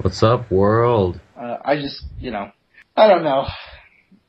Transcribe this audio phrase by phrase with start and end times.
[0.00, 1.18] What's up, world?
[1.36, 2.52] Uh, I just, you know,
[2.96, 3.48] I don't know.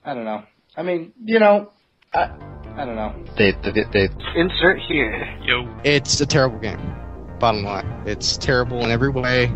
[0.03, 0.41] I don't know.
[0.75, 1.71] I mean, you know,
[2.11, 2.31] I,
[2.75, 3.13] I don't know.
[3.37, 4.09] Dave, Dave, Dave.
[4.35, 5.37] Insert here.
[5.43, 5.71] Yo.
[5.83, 6.79] It's a terrible game.
[7.39, 9.55] Bottom line, it's terrible in every way.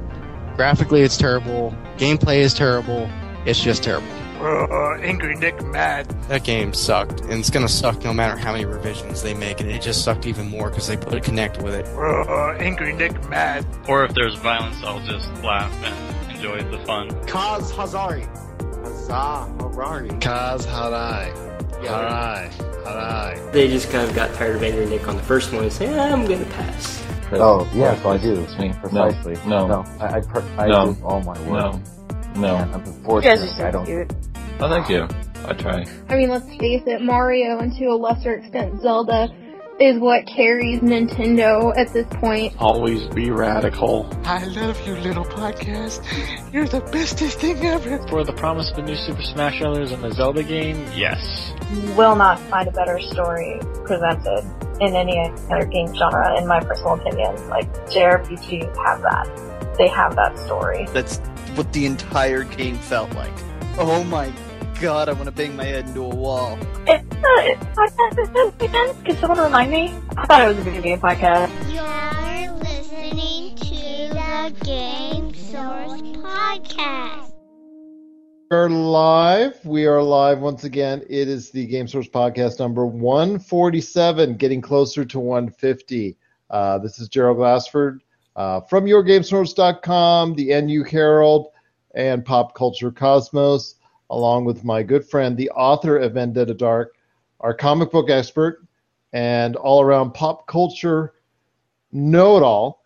[0.55, 1.75] Graphically, it's terrible.
[1.97, 3.09] Gameplay is terrible.
[3.47, 4.07] It's just terrible.
[4.43, 6.07] Uh, Angry Nick mad.
[6.27, 9.69] That game sucked, and it's gonna suck no matter how many revisions they make, and
[9.71, 11.85] it just sucked even more because they put a Kinect with it.
[11.87, 13.65] Uh, Angry Nick mad.
[13.87, 17.09] Or if there's violence, I'll just laugh and enjoy the fun.
[17.25, 18.27] Kaz Hazari.
[18.83, 20.09] Hazah Harari.
[20.09, 21.33] Kaz Harai.
[21.85, 22.51] Harai.
[22.83, 23.51] Harai.
[23.53, 25.85] They just kind of got tired of Angry Nick on the first one and say,
[25.87, 27.01] eh, I'm gonna pass.
[27.31, 28.41] Oh, yes, I do.
[28.41, 29.35] It's me, precisely.
[29.47, 29.67] No.
[29.67, 29.85] No.
[29.99, 30.93] I, I, per- I No.
[30.93, 31.49] do all my work.
[31.49, 31.81] No.
[32.35, 32.55] No.
[32.57, 33.41] And I'm You guys unfortunate.
[33.41, 33.85] are so I don't.
[33.85, 34.13] cute.
[34.63, 35.05] Oh, thank you.
[35.43, 35.85] I try.
[36.07, 39.27] I mean, let's face it, Mario and to a lesser extent Zelda
[39.77, 42.53] is what carries Nintendo at this point.
[42.59, 44.09] Always be radical.
[44.23, 46.01] I love you, little podcast.
[46.53, 48.07] You're the bestest thing ever.
[48.07, 49.91] For the promise of a new Super Smash Bros.
[49.91, 51.53] and the Zelda game, yes.
[51.73, 55.19] You will not find a better story presented in any
[55.51, 57.49] other game genre, in my personal opinion.
[57.49, 59.75] Like, JRPGs have that.
[59.77, 60.87] They have that story.
[60.93, 61.17] That's
[61.55, 63.33] what the entire game felt like.
[63.77, 64.31] Oh my
[64.83, 66.59] god, I want to bang my head into a wall.
[66.85, 69.03] It's, uh, it's podcast again?
[69.05, 69.97] Can someone remind me?
[70.17, 71.49] I thought it was a video game podcast.
[71.71, 77.31] You're listening to the Game Source Podcast.
[78.51, 79.57] We are live.
[79.63, 81.01] We are live once again.
[81.09, 86.17] It is the Game Source Podcast number 147, getting closer to 150.
[86.49, 88.01] Uh, this is Gerald Glassford
[88.35, 91.53] uh, from YourGameSource.com, the NU Herald,
[91.95, 93.75] and Pop Culture Cosmos,
[94.13, 96.95] along with my good friend, the author of Vendetta Dark,
[97.39, 98.63] our comic book expert,
[99.11, 101.13] and all around pop culture
[101.91, 102.83] know it all.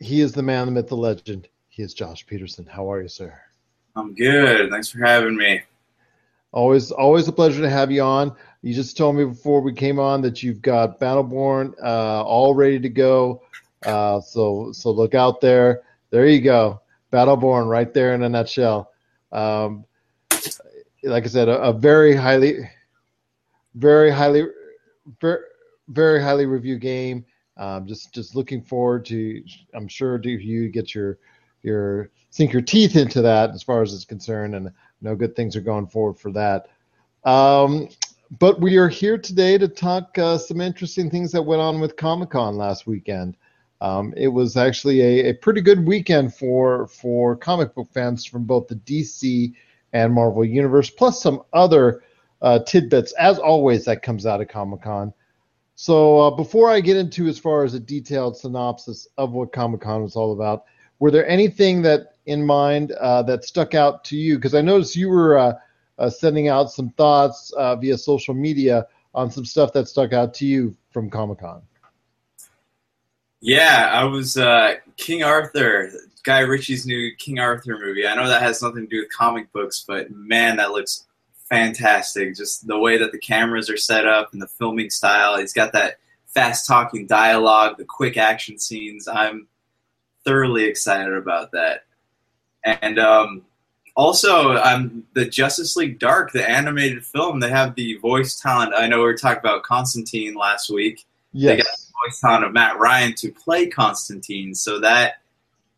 [0.00, 1.48] He is the man, the myth, the legend.
[1.68, 2.66] He is Josh Peterson.
[2.66, 3.32] How are you, sir?
[3.96, 4.70] I'm good.
[4.70, 5.62] Thanks for having me.
[6.52, 8.36] Always, always a pleasure to have you on.
[8.60, 12.78] You just told me before we came on that you've got Battleborn uh, all ready
[12.80, 13.42] to go.
[13.84, 15.82] Uh, so, so look out there.
[16.10, 18.92] There you go, Battleborn, right there in a nutshell.
[19.32, 19.86] Um,
[21.02, 22.68] like I said, a, a very highly,
[23.74, 24.46] very highly,
[25.20, 25.40] very,
[25.88, 27.24] very highly reviewed game.
[27.56, 29.42] Um, just, just looking forward to.
[29.74, 31.18] I'm sure to you get your,
[31.62, 34.70] your sink your teeth into that as far as it's concerned, and
[35.00, 36.68] no good things are going forward for that.
[37.24, 37.88] Um,
[38.38, 41.96] but we are here today to talk uh, some interesting things that went on with
[41.96, 43.36] Comic Con last weekend.
[43.82, 48.44] Um, it was actually a, a pretty good weekend for for comic book fans from
[48.44, 49.52] both the DC
[49.92, 52.02] and Marvel universe, plus some other
[52.40, 55.12] uh, tidbits, as always, that comes out of Comic Con.
[55.74, 59.80] So uh, before I get into as far as a detailed synopsis of what Comic
[59.80, 60.64] Con was all about,
[60.98, 64.36] were there anything that in mind uh, that stuck out to you?
[64.36, 65.54] Because I noticed you were uh,
[65.98, 70.34] uh, sending out some thoughts uh, via social media on some stuff that stuck out
[70.34, 71.62] to you from Comic Con.
[73.40, 74.38] Yeah, I was
[74.96, 75.90] King Arthur,
[76.24, 78.06] Guy Ritchie's new King Arthur movie.
[78.06, 81.06] I know that has nothing to do with comic books, but man, that looks
[81.48, 82.36] fantastic.
[82.36, 85.38] Just the way that the cameras are set up and the filming style.
[85.38, 89.08] He's got that fast talking dialogue, the quick action scenes.
[89.08, 89.48] I'm
[90.24, 91.84] thoroughly excited about that.
[92.64, 93.42] And um,
[93.96, 98.72] also, um, the Justice League Dark, the animated film, they have the voice talent.
[98.74, 101.04] I know we were talking about Constantine last week.
[101.48, 105.21] They got the voice talent of Matt Ryan to play Constantine, so that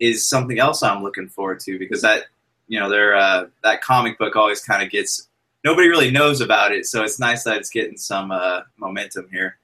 [0.00, 2.24] is something else I'm looking forward to because that
[2.68, 5.28] you know their uh, that comic book always kind of gets
[5.64, 9.58] nobody really knows about it, so it's nice that it's getting some uh, momentum here.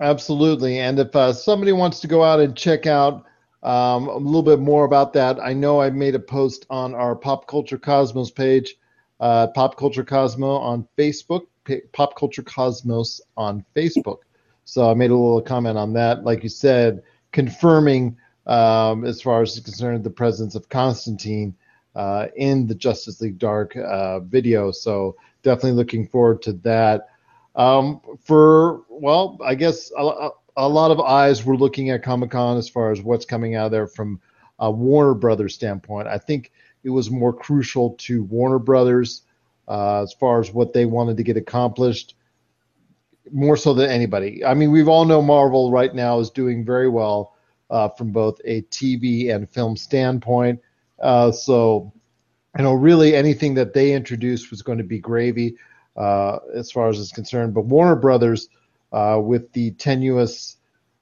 [0.00, 0.78] Absolutely.
[0.78, 3.24] And if uh, somebody wants to go out and check out
[3.62, 7.16] um, a little bit more about that, I know I made a post on our
[7.16, 8.76] Pop Culture Cosmos page,
[9.20, 11.46] uh, Pop Culture Cosmo on Facebook,
[11.92, 14.18] Pop Culture Cosmos on Facebook.
[14.64, 19.42] So I made a little comment on that, like you said, confirming um, as far
[19.42, 21.54] as concerned the presence of Constantine
[21.94, 24.70] uh, in the Justice League Dark uh, video.
[24.70, 27.08] So definitely looking forward to that.
[27.54, 30.28] Um, for well, I guess a,
[30.58, 33.70] a, lot of eyes were looking at Comic Con as far as what's coming out
[33.70, 34.20] there from
[34.58, 36.06] a Warner Brothers standpoint.
[36.06, 36.52] I think
[36.84, 39.22] it was more crucial to Warner Brothers
[39.68, 42.14] uh, as far as what they wanted to get accomplished,
[43.32, 44.44] more so than anybody.
[44.44, 47.35] I mean, we've all know Marvel right now is doing very well
[47.70, 50.60] uh, from both a TV and film standpoint.
[51.00, 51.92] Uh, so,
[52.56, 55.56] you know, really anything that they introduced was going to be gravy
[55.96, 57.54] uh, as far as it's concerned.
[57.54, 58.48] But Warner Brothers,
[58.92, 60.56] uh, with the tenuous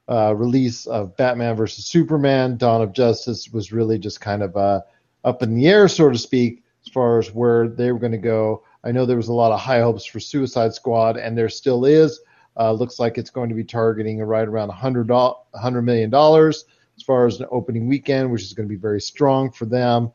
[0.08, 4.80] uh, release of Batman versus Superman, Dawn of Justice, was really just kind of uh,
[5.24, 8.18] up in the air, so to speak, as far as where they were going to
[8.18, 8.62] go.
[8.84, 11.84] I know there was a lot of high hopes for Suicide Squad, and there still
[11.84, 12.20] is.
[12.56, 16.14] Uh, looks like it's going to be targeting right around 100 $100 million
[16.96, 20.12] as far as an opening weekend, which is going to be very strong for them.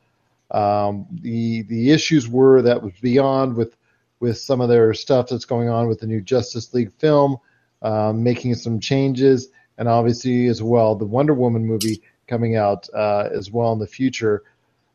[0.52, 3.78] Um, the the issues were that was beyond with
[4.20, 7.38] with some of their stuff that's going on with the new Justice League film,
[7.82, 13.30] um, making some changes, and obviously as well the Wonder Woman movie coming out uh,
[13.32, 14.44] as well in the future.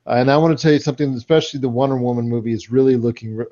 [0.07, 3.37] And I want to tell you something, especially the Wonder Woman movie is really looking
[3.37, 3.47] re-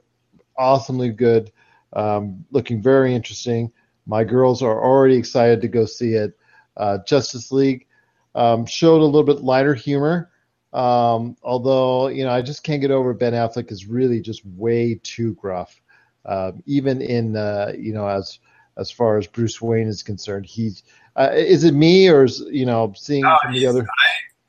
[0.59, 1.50] awesomely good,
[1.95, 3.73] um, looking very interesting.
[4.06, 6.38] My girls are already excited to go see it.
[6.76, 7.87] Uh, Justice League
[8.34, 10.31] um, showed a little bit lighter humor.
[10.72, 14.99] Um, although, you know, I just can't get over Ben Affleck is really just way
[15.02, 15.81] too gruff.
[16.25, 18.38] Uh, even in, uh, you know, as
[18.78, 20.82] as far as Bruce Wayne is concerned, he's
[21.16, 23.87] uh, is it me or is you know seeing from the other?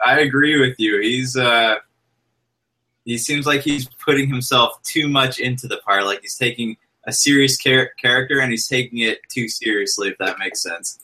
[0.05, 1.01] I, I agree with you.
[1.01, 1.75] He's uh,
[3.05, 6.05] he seems like he's putting himself too much into the part.
[6.05, 10.09] Like he's taking a serious char- character and he's taking it too seriously.
[10.09, 10.99] If that makes sense.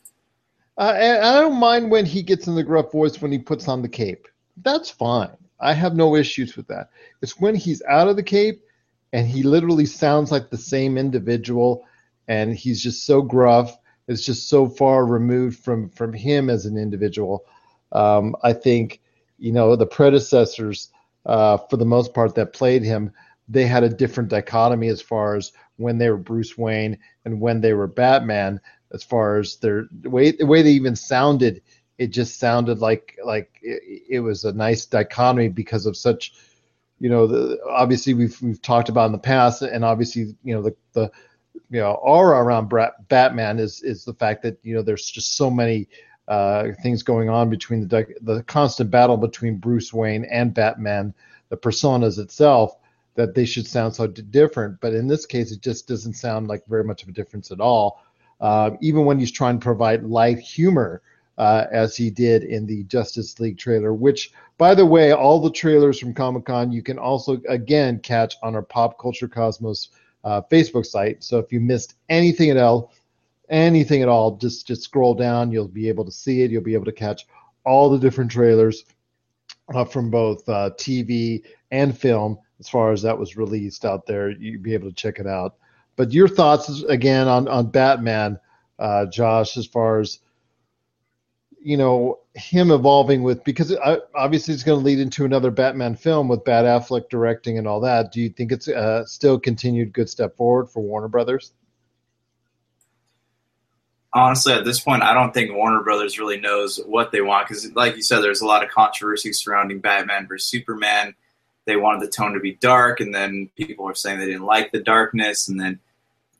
[0.77, 3.67] Uh, and I don't mind when he gets in the gruff voice when he puts
[3.67, 4.27] on the cape.
[4.63, 5.35] That's fine.
[5.59, 6.89] I have no issues with that.
[7.21, 8.63] It's when he's out of the cape
[9.11, 11.85] and he literally sounds like the same individual
[12.29, 13.77] and he's just so gruff.
[14.07, 17.45] It's just so far removed from from him as an individual.
[17.91, 19.01] Um, I think
[19.37, 20.89] you know the predecessors,
[21.25, 23.11] uh, for the most part, that played him,
[23.49, 27.61] they had a different dichotomy as far as when they were Bruce Wayne and when
[27.61, 28.61] they were Batman.
[28.91, 31.61] As far as their the way the way they even sounded,
[31.97, 36.33] it just sounded like like it, it was a nice dichotomy because of such
[36.99, 40.61] you know, the, obviously we've we've talked about in the past, and obviously you know
[40.61, 41.11] the the
[41.69, 42.71] you know aura around
[43.07, 45.87] Batman is is the fact that you know there's just so many
[46.27, 51.13] uh, things going on between the the constant battle between Bruce Wayne and Batman,
[51.47, 52.75] the personas itself,
[53.19, 54.79] that they should sound so different.
[54.79, 57.59] But in this case, it just doesn't sound like very much of a difference at
[57.59, 58.01] all.
[58.39, 61.01] Uh, even when he's trying to provide light humor,
[61.37, 65.51] uh, as he did in the Justice League trailer, which, by the way, all the
[65.51, 69.89] trailers from Comic Con you can also again catch on our Pop Culture Cosmos
[70.23, 71.23] uh, Facebook site.
[71.23, 72.93] So if you missed anything at all,
[73.49, 75.51] anything at all, just just scroll down.
[75.51, 76.51] You'll be able to see it.
[76.51, 77.25] You'll be able to catch
[77.65, 78.85] all the different trailers
[79.73, 82.37] uh, from both uh, TV and film.
[82.59, 85.55] As far as that was released out there, you'd be able to check it out.
[85.95, 88.39] But your thoughts again on on Batman,
[88.77, 90.19] uh, Josh, as far as
[91.61, 93.75] you know him evolving with because
[94.15, 97.81] obviously it's going to lead into another Batman film with Bat Affleck directing and all
[97.81, 98.11] that.
[98.11, 101.53] Do you think it's uh, still continued good step forward for Warner Brothers?
[104.13, 107.71] honestly, at this point, I don't think Warner Brothers really knows what they want because,
[107.73, 111.15] like you said, there's a lot of controversy surrounding Batman versus Superman.
[111.69, 114.71] They wanted the tone to be dark, and then people were saying they didn't like
[114.71, 115.79] the darkness, and then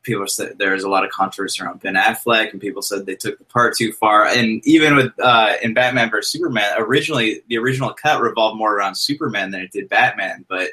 [0.02, 3.38] people said there's a lot of controversy around Ben Affleck, and people said they took
[3.38, 4.26] the part too far.
[4.26, 8.96] And even with uh, in Batman versus Superman, originally the original cut revolved more around
[8.96, 10.72] Superman than it did Batman, but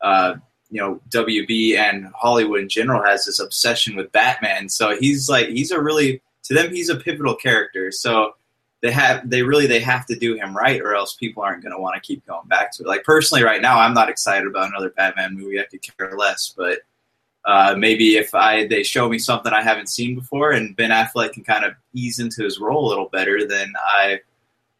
[0.00, 0.36] uh,
[0.70, 4.68] you know WB and Hollywood in general has this obsession with Batman.
[4.68, 7.90] So he's like he's a really to them he's a pivotal character.
[7.90, 8.34] So
[8.82, 11.74] they have they really they have to do him right, or else people aren't going
[11.74, 12.88] to want to keep going back to it.
[12.88, 15.60] Like personally, right now, I'm not excited about another Batman movie.
[15.60, 16.80] I could care less, but.
[17.46, 21.32] Uh, maybe if I they show me something I haven't seen before, and Ben Affleck
[21.32, 24.20] can kind of ease into his role a little better, then I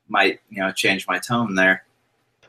[0.09, 1.87] might you know change my tone there.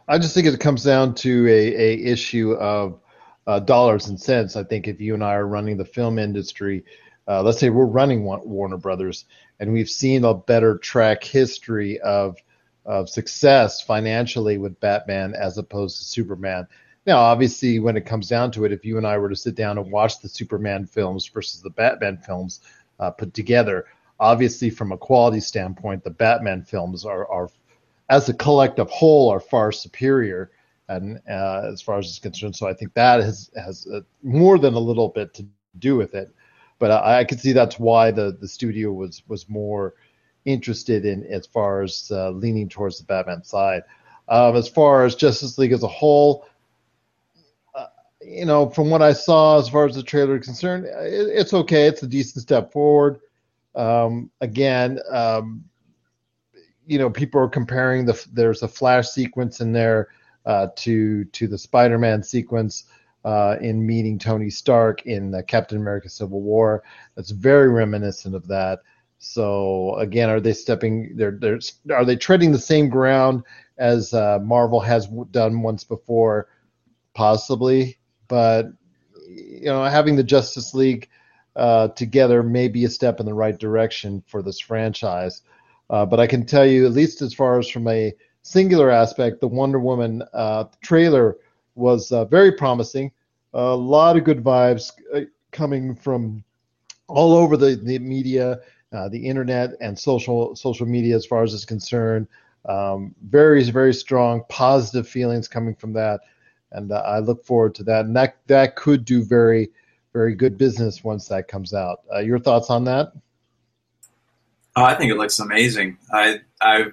[0.10, 3.00] I just think it comes down to a, a issue of
[3.48, 4.58] uh, dollars and cents.
[4.58, 6.84] I think if you and I are running the film industry,
[7.28, 9.26] uh, let's say we're running Warner Brothers,
[9.60, 12.38] and we've seen a better track history of
[12.86, 16.68] of success financially with Batman as opposed to Superman.
[17.06, 19.56] Now, obviously, when it comes down to it, if you and I were to sit
[19.56, 22.62] down and watch the Superman films versus the Batman films
[23.00, 23.86] uh, put together,
[24.20, 27.50] obviously, from a quality standpoint, the Batman films are, are
[28.10, 30.52] as a collective whole, are far superior.
[30.90, 34.60] And uh, as far as it's concerned, so I think that has has uh, more
[34.60, 35.46] than a little bit to
[35.80, 36.36] do with it.
[36.82, 39.94] But I, I could see that's why the the studio was was more
[40.46, 43.84] interested in as far as uh, leaning towards the Batman side.
[44.28, 46.48] Um, as far as Justice League as a whole,
[47.76, 47.86] uh,
[48.20, 51.54] you know, from what I saw as far as the trailer is concerned, it, it's
[51.54, 51.86] okay.
[51.86, 53.20] It's a decent step forward.
[53.76, 55.64] Um, again, um,
[56.88, 60.08] you know, people are comparing the there's a Flash sequence in there
[60.48, 62.86] uh, to to the Spider-Man sequence
[63.24, 66.84] uh, in meeting Tony Stark in Captain America: Civil War.
[67.16, 68.80] That's very reminiscent of that.
[69.20, 71.16] So again, are they stepping?
[71.16, 71.60] They're, they're
[71.94, 73.44] are they treading the same ground
[73.78, 76.48] as uh, Marvel has done once before?
[77.14, 77.98] Possibly,
[78.28, 78.68] but
[79.28, 81.08] you know, having the Justice League
[81.56, 85.42] uh, together may be a step in the right direction for this franchise.
[85.90, 89.42] Uh, but I can tell you, at least as far as from a singular aspect,
[89.42, 91.38] the Wonder Woman uh, trailer
[91.82, 93.12] was uh, very promising.
[93.54, 95.22] A lot of good vibes uh,
[95.52, 96.44] coming from
[97.08, 98.62] all over the, the media,
[98.94, 102.28] uh, the internet, and social social media as far as is concerned.
[102.66, 106.22] Um, very very strong positive feelings coming from that,
[106.72, 108.06] and uh, I look forward to that.
[108.06, 109.70] And that that could do very
[110.14, 112.02] very good business once that comes out.
[112.14, 113.14] Uh, your thoughts on that?
[114.76, 115.98] Oh, I think it looks amazing.
[116.12, 116.86] I I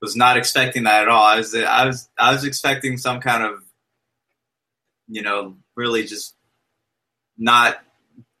[0.00, 1.22] was not expecting that at all.
[1.22, 3.64] I was I was I was expecting some kind of
[5.10, 6.36] you know really just
[7.36, 7.78] not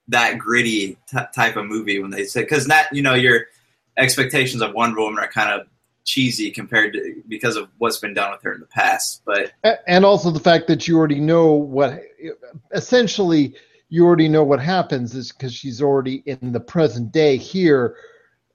[0.08, 3.46] that gritty t- type of movie when they say because that you know your
[3.96, 5.66] expectations of Wonder Woman are kind of
[6.04, 9.22] cheesy compared to because of what's been done with her in the past.
[9.24, 9.52] But
[9.86, 12.02] and also the fact that you already know what
[12.72, 13.54] essentially
[13.88, 17.96] you already know what happens is because she's already in the present day here.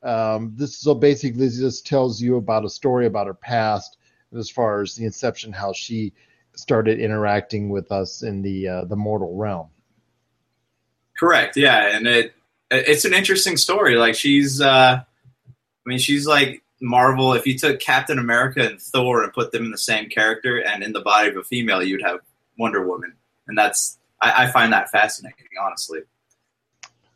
[0.02, 3.98] Um, this so basically just tells you about a story about her past
[4.38, 6.14] as far as the inception, how she
[6.56, 9.68] started interacting with us in the uh, the mortal realm.
[11.18, 11.58] Correct.
[11.58, 12.34] Yeah, and it
[12.72, 13.96] it's an interesting story.
[13.96, 15.54] Like she's, uh, I
[15.86, 17.34] mean, she's like Marvel.
[17.34, 20.84] If you took Captain America and Thor and put them in the same character and
[20.84, 22.20] in the body of a female, you'd have
[22.58, 23.14] Wonder Woman,
[23.48, 26.02] and that's I, I find that fascinating, honestly.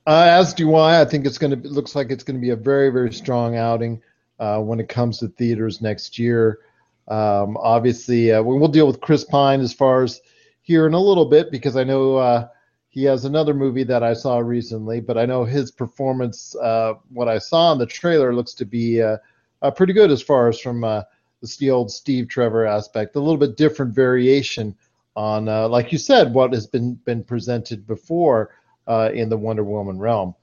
[0.08, 1.02] Uh, as do I.
[1.02, 3.58] I think it's going to looks like it's going to be a very very strong
[3.58, 4.02] outing
[4.40, 6.60] uh, when it comes to theaters next year.
[7.10, 10.22] Um, obviously, uh, we'll deal with Chris Pine as far as
[10.62, 12.48] here in a little bit because I know uh,
[12.90, 17.28] he has another movie that I saw recently, but I know his performance, uh, what
[17.28, 19.18] I saw in the trailer, looks to be uh,
[19.62, 21.04] uh, pretty good as far as from uh,
[21.60, 23.16] the old Steve Trevor aspect.
[23.16, 24.76] A little bit different variation
[25.16, 28.52] on, like you said, what has been been presented before
[28.88, 30.36] in the Wonder Woman realm.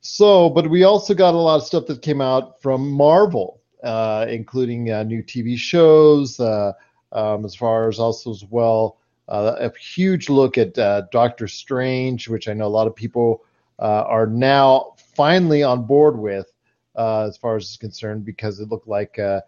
[0.00, 4.90] So, but we also got a lot of stuff that came out from Marvel, including
[4.90, 6.72] uh, new TV shows, uh,
[7.12, 8.98] um, as far as also as well
[9.28, 13.44] uh, a huge look at uh, Doctor Strange, which I know a lot of people
[13.78, 16.52] uh, are now finally on board with,
[16.96, 19.40] uh, as far as is concerned, because it looked like uh,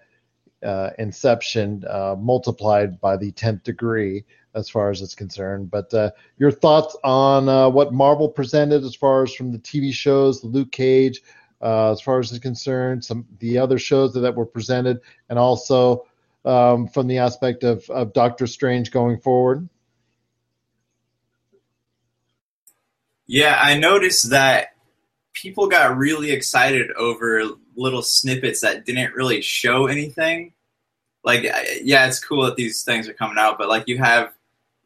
[0.62, 1.84] uh, Inception
[2.18, 4.24] multiplied by the tenth degree,
[4.54, 5.70] as far as it's concerned.
[5.70, 5.92] But
[6.38, 10.72] your thoughts on what Marvel presented, as far as from the TV shows, the Luke
[10.72, 11.20] Cage,
[11.64, 16.06] as far as is concerned, some the other shows that, that were presented, and also
[16.44, 19.68] um, from the aspect of, of Doctor Strange going forward?
[23.26, 24.74] Yeah, I noticed that
[25.32, 27.42] people got really excited over
[27.74, 30.52] little snippets that didn't really show anything.
[31.24, 31.44] Like,
[31.82, 34.34] yeah, it's cool that these things are coming out, but like you have,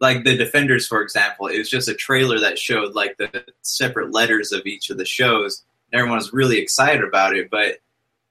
[0.01, 4.13] like the Defenders, for example, it was just a trailer that showed like the separate
[4.13, 5.65] letters of each of the shows.
[5.93, 7.79] And everyone really excited about it, but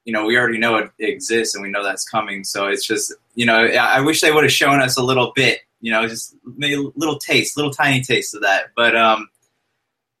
[0.04, 2.42] you know, we already know it exists and we know that's coming.
[2.42, 5.60] So it's just, you know, I wish they would have shown us a little bit,
[5.82, 8.68] you know, just maybe a little taste, little tiny taste of that.
[8.74, 9.28] But um,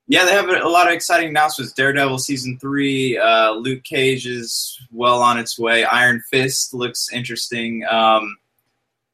[0.06, 1.72] yeah, they have a lot of exciting announcements.
[1.72, 5.84] Daredevil season three, uh, Luke Cage is well on its way.
[5.84, 7.84] Iron Fist looks interesting.
[7.90, 8.36] Um,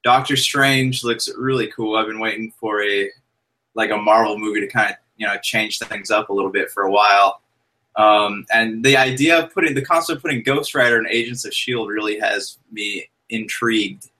[0.02, 1.96] Doctor Strange looks really cool.
[1.96, 3.10] I've been waiting for a
[3.74, 6.70] like a Marvel movie to kind of you know change things up a little bit
[6.70, 7.40] for a while.
[7.96, 11.54] Um, and the idea of putting the concept of putting Ghost Rider and Agents of
[11.54, 14.10] Shield really has me intrigued.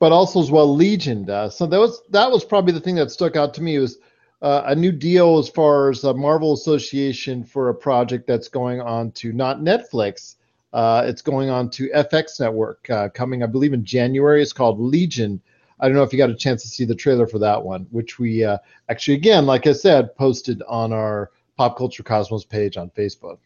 [0.00, 1.56] But also as well, Legion does.
[1.56, 3.98] So that was that was probably the thing that stuck out to me was
[4.42, 8.80] uh, a new deal as far as a Marvel Association for a project that's going
[8.80, 10.36] on to not Netflix.
[10.72, 14.42] Uh, it's going on to FX Network uh, coming, I believe, in January.
[14.42, 15.40] It's called Legion.
[15.80, 17.86] I don't know if you got a chance to see the trailer for that one,
[17.90, 22.76] which we uh, actually, again, like I said, posted on our Pop Culture Cosmos page
[22.76, 23.38] on Facebook.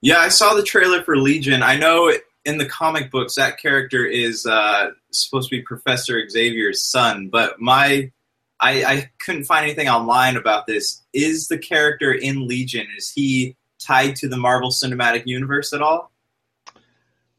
[0.00, 1.62] Yeah, I saw the trailer for Legion.
[1.64, 2.12] I know
[2.44, 7.60] in the comic books that character is uh, supposed to be Professor Xavier's son, but
[7.60, 8.12] my
[8.60, 11.02] I, I couldn't find anything online about this.
[11.12, 16.12] Is the character in Legion is he tied to the Marvel Cinematic Universe at all?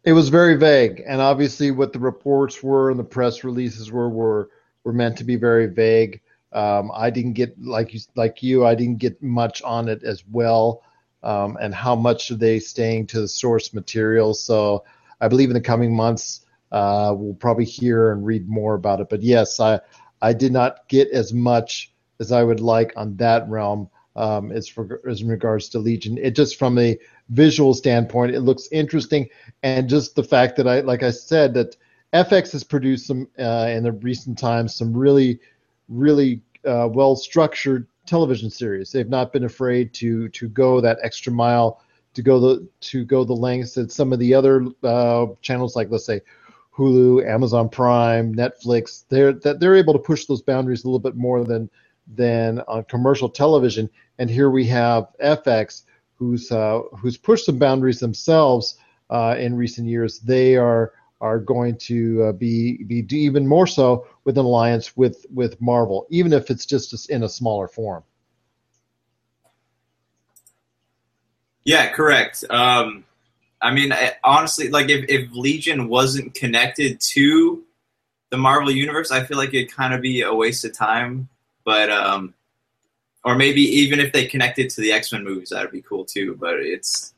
[0.04, 4.10] It was very vague, and obviously, what the reports were and the press releases were
[4.10, 4.50] were
[4.84, 6.20] were meant to be very vague.
[6.56, 8.66] Um, I didn't get like you like you.
[8.66, 10.82] I didn't get much on it as well,
[11.22, 14.34] um, and how much are they staying to the source material?
[14.34, 14.86] So
[15.22, 19.10] I believe in the coming months uh, we'll probably hear and read more about it.
[19.10, 19.82] But yes, I
[20.22, 23.90] I did not get as much as I would like on that realm.
[24.16, 26.18] um, as, for, as in regards to Legion.
[26.18, 26.98] It just from a
[27.30, 29.30] visual standpoint, it looks interesting,
[29.64, 31.76] and just the fact that I, like I said, that
[32.14, 35.40] FX has produced some uh, in the recent times some really,
[35.88, 38.92] really uh, well structured television series.
[38.92, 41.82] They've not been afraid to to go that extra mile,
[42.14, 45.90] to go the to go the lengths that some of the other uh, channels, like
[45.90, 46.22] let's say
[46.76, 51.16] Hulu, Amazon Prime, Netflix, they're that they're able to push those boundaries a little bit
[51.16, 51.70] more than
[52.16, 53.90] than on commercial television.
[54.20, 55.84] And here we have FX,
[56.16, 58.78] who's uh, who's pushed some boundaries themselves
[59.10, 60.20] uh, in recent years.
[60.20, 60.94] They are
[61.26, 66.06] are going to uh, be be even more so with an alliance with with Marvel,
[66.12, 68.04] even if it's just in a smaller form.
[71.64, 72.44] Yeah, correct.
[72.52, 73.06] Um,
[73.60, 77.64] I mean, I, honestly, like if, if Legion wasn't connected to
[78.30, 81.28] the Marvel universe, I feel like it'd kind of be a waste of time.
[81.64, 82.36] But um,
[83.24, 86.38] or maybe even if they connected to the X Men movies, that'd be cool too.
[86.40, 87.15] But it's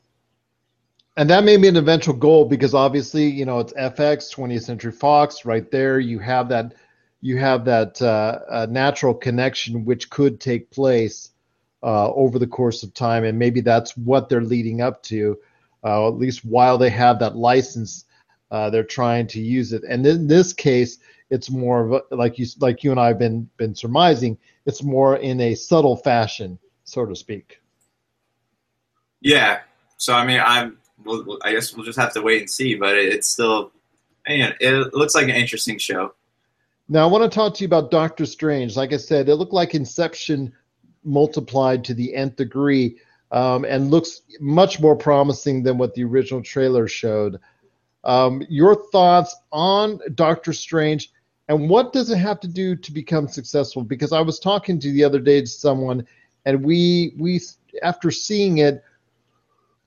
[1.18, 4.92] and that may be an eventual goal because obviously, you know, it's FX, 20th Century
[4.92, 5.98] Fox, right there.
[5.98, 6.74] You have that,
[7.20, 11.30] you have that uh, uh, natural connection which could take place
[11.82, 15.36] uh, over the course of time, and maybe that's what they're leading up to.
[15.82, 18.04] Uh, at least while they have that license,
[18.52, 19.82] uh, they're trying to use it.
[19.88, 20.98] And in this case,
[21.30, 24.38] it's more of a, like you like you and I have been been surmising.
[24.66, 27.60] It's more in a subtle fashion, so to speak.
[29.20, 29.62] Yeah.
[29.96, 32.74] So I mean, I'm we'll, I guess we'll just have to wait and see.
[32.74, 33.72] But it, it's still,
[34.26, 36.14] man, it looks like an interesting show.
[36.88, 38.76] Now I want to talk to you about Doctor Strange.
[38.76, 40.52] Like I said, it looked like Inception
[41.04, 42.98] multiplied to the nth degree,
[43.30, 47.38] um, and looks much more promising than what the original trailer showed.
[48.04, 51.12] Um, your thoughts on Doctor Strange,
[51.48, 53.82] and what does it have to do to become successful?
[53.82, 56.06] Because I was talking to the other day to someone,
[56.46, 57.40] and we we
[57.82, 58.82] after seeing it,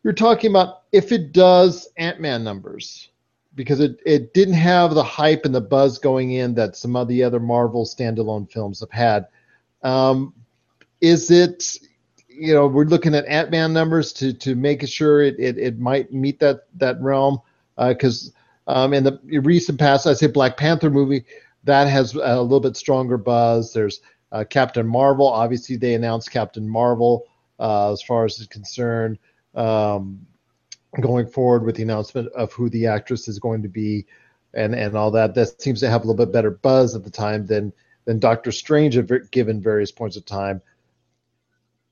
[0.03, 3.09] you're talking about if it does Ant Man numbers
[3.55, 7.07] because it, it didn't have the hype and the buzz going in that some of
[7.07, 9.27] the other Marvel standalone films have had.
[9.83, 10.33] Um,
[11.01, 11.77] is it,
[12.27, 15.79] you know, we're looking at Ant Man numbers to to make sure it, it, it
[15.79, 17.41] might meet that that realm
[17.77, 18.33] because
[18.67, 21.25] uh, um, in the recent past, I say Black Panther movie
[21.63, 23.73] that has a little bit stronger buzz.
[23.73, 24.01] There's
[24.31, 25.27] uh, Captain Marvel.
[25.27, 27.27] Obviously, they announced Captain Marvel
[27.59, 29.19] uh, as far as it's concerned
[29.55, 30.25] um,
[30.99, 34.05] going forward with the announcement of who the actress is going to be
[34.53, 35.35] and and all that.
[35.35, 37.71] That seems to have a little bit better buzz at the time than
[38.05, 40.61] than Doctor Strange had given various points of time.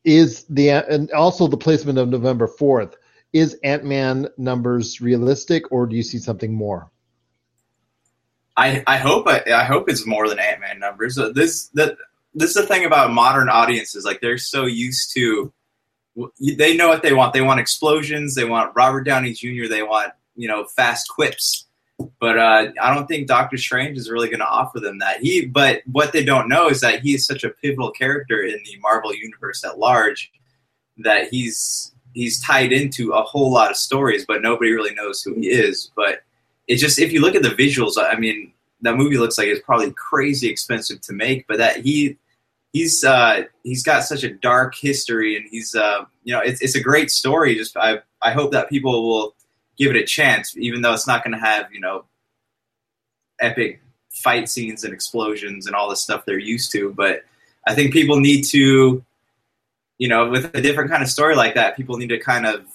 [0.04, 2.96] Is the and also the placement of November fourth
[3.32, 6.90] is Ant Man numbers realistic, or do you see something more?
[8.58, 11.16] I I hope I, I hope it's more than Ant Man numbers.
[11.34, 11.96] This that
[12.34, 14.04] this is the thing about modern audiences.
[14.04, 15.54] Like they're so used to
[16.40, 17.34] they know what they want.
[17.34, 18.36] They want explosions.
[18.36, 19.68] They want Robert Downey Jr.
[19.70, 21.66] They want you know fast quips.
[22.20, 25.20] But uh, I don't think Doctor Strange is really going to offer them that.
[25.20, 28.54] He, but what they don't know is that he is such a pivotal character in
[28.54, 30.32] the Marvel universe at large
[31.00, 35.34] that he's he's tied into a whole lot of stories, but nobody really knows who
[35.36, 35.92] he is.
[35.96, 36.24] But
[36.68, 39.66] it's just if you look at the visuals, I mean, that movie looks like it's
[39.66, 42.18] probably crazy expensive to make, but that he
[42.74, 46.76] he's uh, he's got such a dark history, and he's uh, you know it's it's
[46.76, 47.56] a great story.
[47.56, 49.36] Just I I hope that people will
[49.78, 52.06] give it a chance, even though it's not going to have you know
[53.40, 56.94] epic fight scenes and explosions and all the stuff they're used to.
[56.94, 57.24] But
[57.66, 59.04] I think people need to,
[59.98, 62.66] you know, with a different kind of story like that, people need to kind of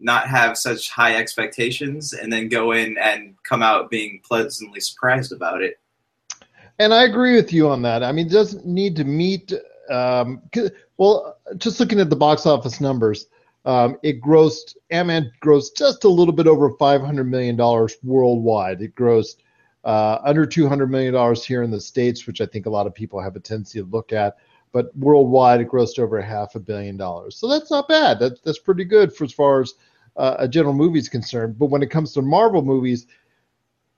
[0.00, 5.32] not have such high expectations and then go in and come out being pleasantly surprised
[5.32, 5.78] about it.
[6.78, 8.02] And I agree with you on that.
[8.02, 9.52] I mean, it doesn't need to meet.
[9.90, 10.42] Um,
[10.96, 13.26] well, just looking at the box office numbers,
[13.64, 18.82] um, it grossed Ant-Man grossed just a little bit over 500 million dollars worldwide.
[18.82, 19.36] It grossed
[19.84, 22.94] uh, under 200 million dollars here in the states, which I think a lot of
[22.94, 24.36] people have a tendency to look at.
[24.72, 27.36] But worldwide, it grossed over half a billion dollars.
[27.36, 28.18] So that's not bad.
[28.18, 29.74] That, that's pretty good for as far as
[30.16, 31.58] uh, a general movie is concerned.
[31.58, 33.06] But when it comes to Marvel movies,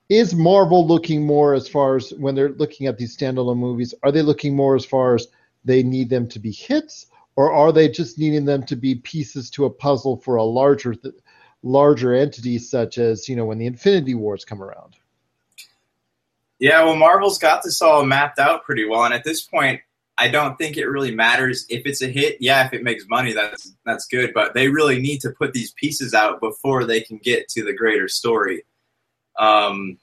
[0.09, 3.93] is Marvel looking more as far as when they're looking at these standalone movies?
[4.03, 5.27] Are they looking more as far as
[5.63, 9.49] they need them to be hits, or are they just needing them to be pieces
[9.51, 11.15] to a puzzle for a larger, th-
[11.63, 14.95] larger entity, such as you know when the Infinity Wars come around?
[16.59, 19.81] Yeah, well, Marvel's got this all mapped out pretty well, and at this point,
[20.17, 22.37] I don't think it really matters if it's a hit.
[22.39, 24.33] Yeah, if it makes money, that's that's good.
[24.33, 27.73] But they really need to put these pieces out before they can get to the
[27.73, 28.63] greater story.
[29.37, 29.97] Um,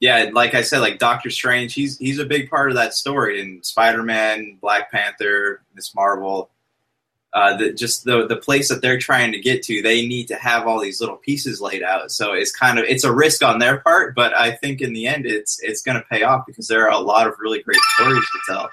[0.00, 3.40] yeah, like I said, like Doctor Strange, he's he's a big part of that story.
[3.40, 6.50] And Spider Man, Black Panther, Miss Marvel,
[7.32, 10.36] uh, the, just the the place that they're trying to get to, they need to
[10.36, 12.10] have all these little pieces laid out.
[12.10, 15.06] So it's kind of it's a risk on their part, but I think in the
[15.06, 17.80] end, it's it's going to pay off because there are a lot of really great
[17.94, 18.70] stories to tell.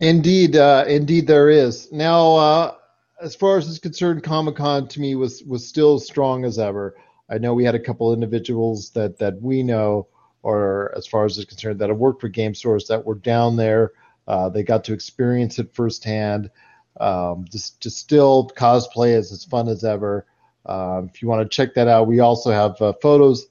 [0.00, 1.90] Indeed, uh, indeed, there is.
[1.92, 2.74] Now, uh,
[3.20, 6.96] as far as is concerned, Comic Con to me was was still strong as ever.
[7.28, 10.08] I know we had a couple individuals that that we know,
[10.42, 13.56] or as far as is concerned, that have worked for game stores that were down
[13.56, 13.92] there.
[14.26, 16.50] Uh, they got to experience it firsthand.
[16.98, 20.26] Um, just, just still cosplay is as fun as ever.
[20.66, 23.46] Um, if you want to check that out, we also have uh, photos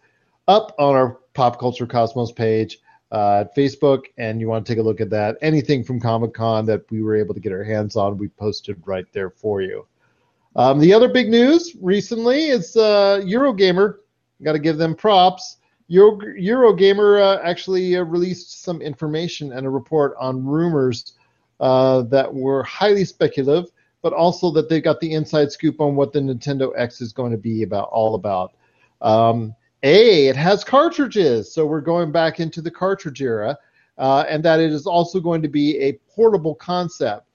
[0.47, 2.79] up on our Pop Culture Cosmos page
[3.11, 5.37] uh, at Facebook, and you want to take a look at that.
[5.41, 8.81] Anything from Comic Con that we were able to get our hands on, we posted
[8.85, 9.85] right there for you.
[10.55, 13.97] Um, the other big news recently is uh, Eurogamer.
[14.43, 15.57] Got to give them props.
[15.87, 21.13] Euro, Eurogamer uh, actually uh, released some information and a report on rumors
[21.59, 26.13] uh, that were highly speculative, but also that they got the inside scoop on what
[26.13, 28.53] the Nintendo X is going to be about, all about.
[29.01, 33.57] Um, a, it has cartridges, so we're going back into the cartridge era,
[33.97, 37.27] uh, and that it is also going to be a portable concept,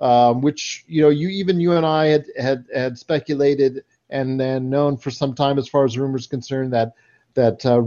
[0.00, 4.68] um, which you know, you even you and I had had, had speculated and then
[4.68, 6.92] known for some time, as far as rumors concerned, that
[7.34, 7.82] that uh,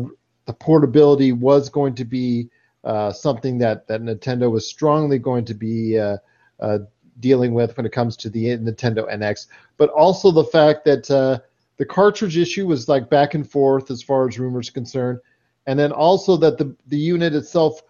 [0.45, 2.49] the portability was going to be
[2.83, 6.17] uh, something that that Nintendo was strongly going to be uh,
[6.59, 6.79] uh,
[7.19, 9.47] dealing with when it comes to the Nintendo NX,
[9.77, 11.39] but also the fact that uh,
[11.77, 15.19] the cartridge issue was like back and forth as far as rumors concerned,
[15.67, 17.81] and then also that the the unit itself,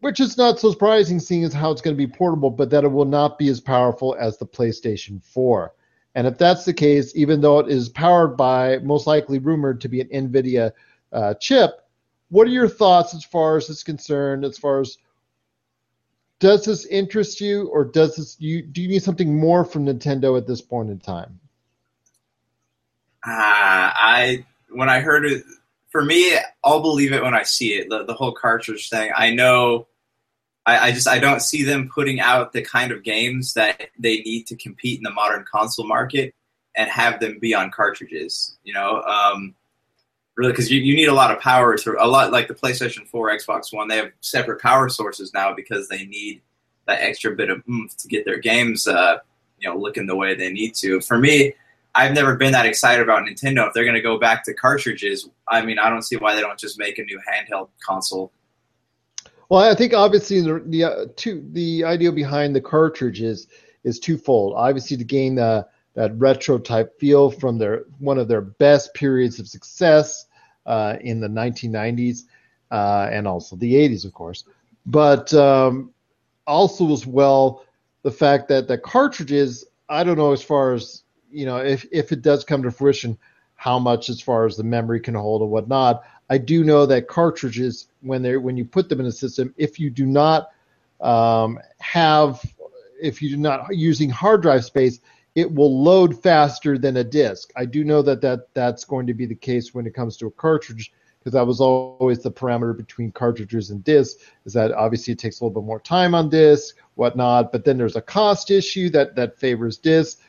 [0.00, 2.84] which is not so surprising seeing as how it's going to be portable, but that
[2.84, 5.72] it will not be as powerful as the PlayStation 4.
[6.14, 9.88] And if that's the case, even though it is powered by most likely rumored to
[9.88, 10.72] be an NVIDIA
[11.12, 11.86] uh, chip,
[12.30, 14.44] what are your thoughts as far as it's concerned?
[14.44, 14.98] As far as
[16.40, 20.36] does this interest you, or does this you do you need something more from Nintendo
[20.36, 21.40] at this point in time?
[23.26, 25.44] Uh, I when I heard it,
[25.90, 27.88] for me, I'll believe it when I see it.
[27.88, 29.10] The, the whole cartridge thing.
[29.16, 29.88] I know.
[30.66, 34.18] I, I just I don't see them putting out the kind of games that they
[34.18, 36.34] need to compete in the modern console market
[36.76, 38.56] and have them be on cartridges.
[38.64, 39.54] You know, um,
[40.36, 43.06] really, because you, you need a lot of power to a lot like the PlayStation
[43.06, 43.88] 4, Xbox One.
[43.88, 46.42] They have separate power sources now because they need
[46.86, 49.18] that extra bit of oomph to get their games, uh,
[49.58, 51.00] you know, looking the way they need to.
[51.00, 51.54] For me,
[51.94, 53.66] I've never been that excited about Nintendo.
[53.66, 56.40] If they're going to go back to cartridges, I mean, I don't see why they
[56.40, 58.32] don't just make a new handheld console.
[59.48, 63.48] Well, I think obviously the the, uh, two, the idea behind the cartridges
[63.84, 64.54] is twofold.
[64.56, 69.40] Obviously, to gain the, that retro type feel from their one of their best periods
[69.40, 70.26] of success
[70.66, 72.24] uh, in the 1990s
[72.70, 74.44] uh, and also the 80s, of course.
[74.86, 75.92] But um,
[76.46, 77.64] also as well
[78.02, 82.12] the fact that the cartridges, I don't know as far as you know if if
[82.12, 83.18] it does come to fruition,
[83.58, 86.04] how much as far as the memory can hold and whatnot.
[86.30, 89.80] I do know that cartridges, when they when you put them in a system, if
[89.80, 90.50] you do not
[91.00, 92.40] um, have,
[93.00, 95.00] if you do not using hard drive space,
[95.34, 97.50] it will load faster than a disk.
[97.56, 100.26] I do know that, that that's going to be the case when it comes to
[100.26, 105.12] a cartridge because that was always the parameter between cartridges and discs is that obviously
[105.12, 108.50] it takes a little bit more time on disk, whatnot, but then there's a cost
[108.50, 110.20] issue that, that favors disc.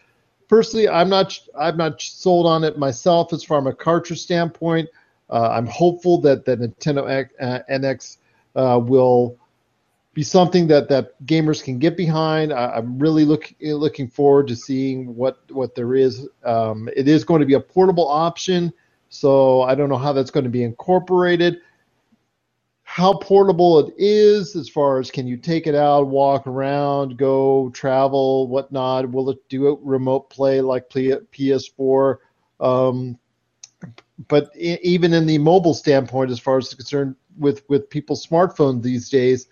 [0.50, 4.90] Personally, I'm not I'm not sold on it myself as from a cartridge standpoint.
[5.30, 8.18] Uh, I'm hopeful that the Nintendo X, uh, NX
[8.56, 9.38] uh, will
[10.16, 12.52] be something that, that gamers can get behind.
[12.52, 16.28] I, am really look, looking forward to seeing what what there is.
[16.44, 18.74] Um, it is going to be a portable option,
[19.10, 21.62] so I don't know how that's going to be incorporated.
[23.00, 27.70] How portable it is, as far as can you take it out, walk around, go
[27.70, 29.10] travel, whatnot?
[29.10, 32.18] Will it do a remote play like PS4?
[32.60, 33.18] Um,
[34.28, 39.08] but even in the mobile standpoint, as far as concerned with with people's smartphones these
[39.08, 39.48] days,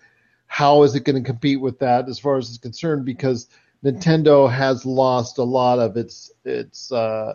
[0.46, 3.06] how is it going to compete with that as far as it's concerned?
[3.06, 3.48] Because
[3.82, 7.32] Nintendo has lost a lot of its its uh,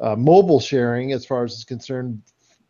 [0.00, 2.20] uh, mobile sharing as far as it's concerned,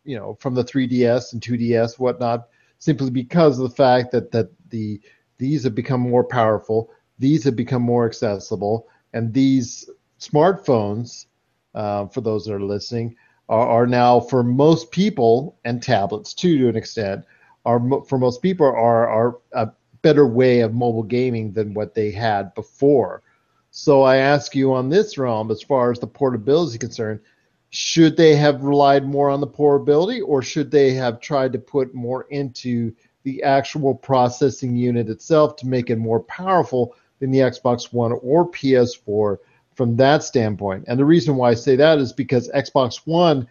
[0.05, 2.47] you know, from the 3DS and 2DS, whatnot,
[2.79, 5.01] simply because of the fact that that the
[5.37, 11.25] these have become more powerful, these have become more accessible, and these smartphones,
[11.75, 13.15] uh, for those that are listening,
[13.49, 17.23] are, are now for most people and tablets too, to an extent,
[17.65, 19.69] are for most people are are a
[20.01, 23.23] better way of mobile gaming than what they had before.
[23.71, 27.19] So I ask you on this realm, as far as the portability is concerned,
[27.69, 31.93] should they have relied more on the portability, or should they have tried to put
[31.93, 37.91] more into the actual processing unit itself to make it more powerful than the Xbox
[37.91, 39.37] One or PS4
[39.75, 40.85] from that standpoint.
[40.87, 43.47] And the reason why I say that is because Xbox One,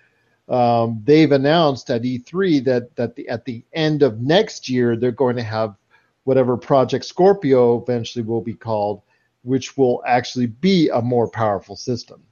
[0.48, 5.12] um, they've announced at E3 that that the, at the end of next year they're
[5.12, 5.76] going to have
[6.24, 9.02] whatever Project Scorpio eventually will be called,
[9.42, 12.22] which will actually be a more powerful system.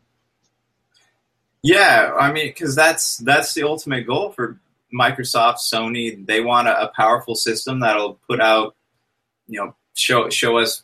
[1.65, 4.61] Yeah, I mean, because that's that's the ultimate goal for
[4.93, 6.25] Microsoft, Sony.
[6.27, 8.77] They want a, a powerful system that'll put out,
[9.49, 10.83] you know, show show us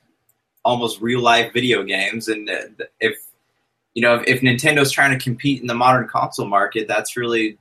[0.65, 2.29] almost real life video games.
[2.29, 3.19] And uh, if
[3.93, 7.59] you know, if, if Nintendo's trying to compete in the modern console market, that's really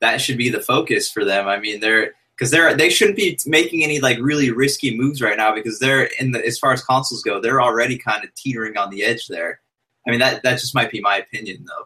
[0.00, 1.46] that should be the focus for them.
[1.46, 5.36] I mean, they're because they're they shouldn't be making any like really risky moves right
[5.36, 8.78] now because they're in the as far as consoles go, they're already kind of teetering
[8.78, 9.60] on the edge there.
[10.08, 11.84] I mean, that that just might be my opinion though.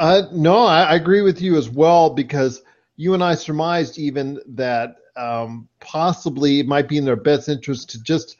[0.00, 2.62] Uh, no, I, I agree with you as well because
[2.96, 7.90] you and I surmised even that um, possibly it might be in their best interest
[7.90, 8.38] to just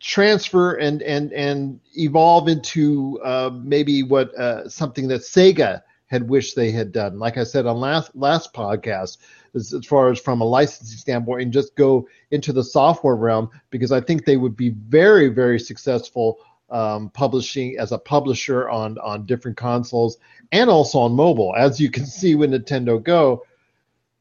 [0.00, 6.56] transfer and and and evolve into uh, maybe what uh, something that Sega had wished
[6.56, 7.18] they had done.
[7.18, 9.16] Like I said on last last podcast,
[9.54, 13.48] as, as far as from a licensing standpoint, and just go into the software realm
[13.70, 16.36] because I think they would be very very successful
[16.72, 20.18] um, publishing as a publisher on on different consoles
[20.50, 21.54] and also on mobile.
[21.56, 23.44] As you can see with Nintendo Go,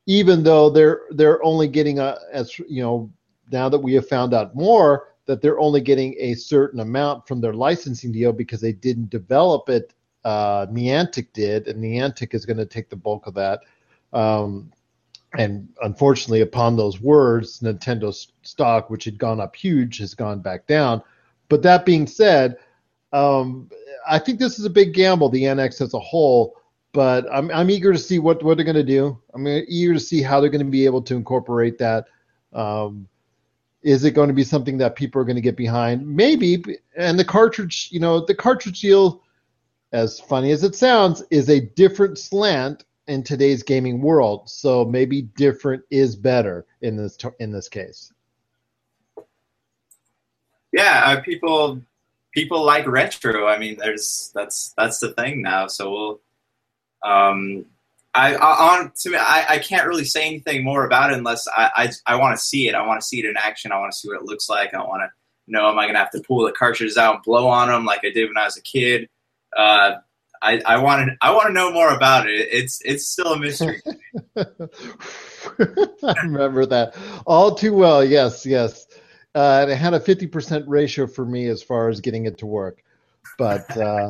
[0.06, 3.10] even though they're they're only getting a as you know
[3.52, 7.40] now that we have found out more that they're only getting a certain amount from
[7.40, 9.94] their licensing deal because they didn't develop it.
[10.26, 13.62] Uh, Niantic did, and Niantic is going to take the bulk of that.
[14.14, 14.72] Um,
[15.38, 20.68] and unfortunately, upon those words, Nintendo's stock, which had gone up huge, has gone back
[20.68, 21.02] down.
[21.52, 22.60] But that being said,
[23.12, 23.70] um,
[24.08, 26.56] I think this is a big gamble, the NX as a whole.
[26.94, 29.20] But I'm, I'm eager to see what, what they're going to do.
[29.34, 32.06] I'm eager to see how they're going to be able to incorporate that.
[32.54, 33.10] Um,
[33.82, 36.08] is it going to be something that people are going to get behind?
[36.08, 36.64] Maybe.
[36.96, 39.22] And the cartridge, you know, the cartridge deal,
[39.92, 44.50] as funny as it sounds, is a different slant in today's gaming world.
[44.50, 48.14] So maybe different is better in this in this case.
[50.72, 51.82] Yeah, uh, people
[52.34, 53.48] people like retro.
[53.48, 55.68] I mean, there's that's that's the thing now.
[55.68, 56.22] So we'll
[57.04, 57.66] um,
[58.14, 61.48] I, I on to me, I, I can't really say anything more about it unless
[61.48, 62.76] I I, I want to see it.
[62.76, 63.72] I want to see it in action.
[63.72, 64.74] I want to see what it looks like.
[64.74, 65.10] I want to
[65.48, 67.86] know am I going to have to pull the cartridges out and blow on them
[67.86, 69.10] like I did when I was a kid.
[69.56, 69.96] Uh,
[70.42, 72.48] I I want to I want to know more about it.
[72.52, 73.82] It's it's still a mystery.
[74.36, 74.46] I
[76.24, 78.04] remember that all too well.
[78.04, 78.88] Yes, yes.
[79.34, 82.46] Uh, it had a fifty percent ratio for me as far as getting it to
[82.46, 82.84] work,
[83.38, 83.65] but.
[83.78, 84.10] Uh,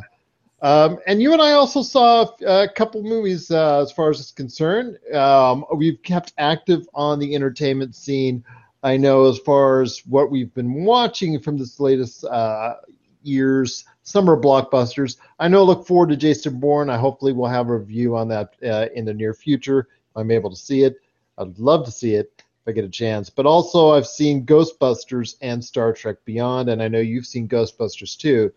[0.64, 4.32] um, and you and I also saw a couple movies uh, as far as it's
[4.32, 5.00] concerned.
[5.12, 8.44] Um, we've kept active on the entertainment scene.
[8.84, 12.76] I know as far as what we've been watching from this latest uh,
[13.24, 15.18] year's summer blockbusters.
[15.40, 15.64] I know.
[15.64, 16.90] Look forward to Jason Bourne.
[16.90, 19.80] I hopefully will have a review on that uh, in the near future.
[19.80, 20.98] If I'm able to see it.
[21.38, 22.41] I'd love to see it
[22.72, 23.30] I get a chance.
[23.30, 28.18] But also, I've seen Ghostbusters and Star Trek Beyond, and I know you've seen Ghostbusters
[28.18, 28.52] too.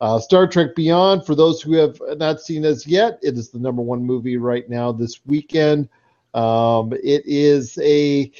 [0.00, 3.58] Uh, Star Trek Beyond, for those who have not seen as yet, it is the
[3.58, 5.90] number one movie right now this weekend.
[6.32, 8.32] Um, it is a,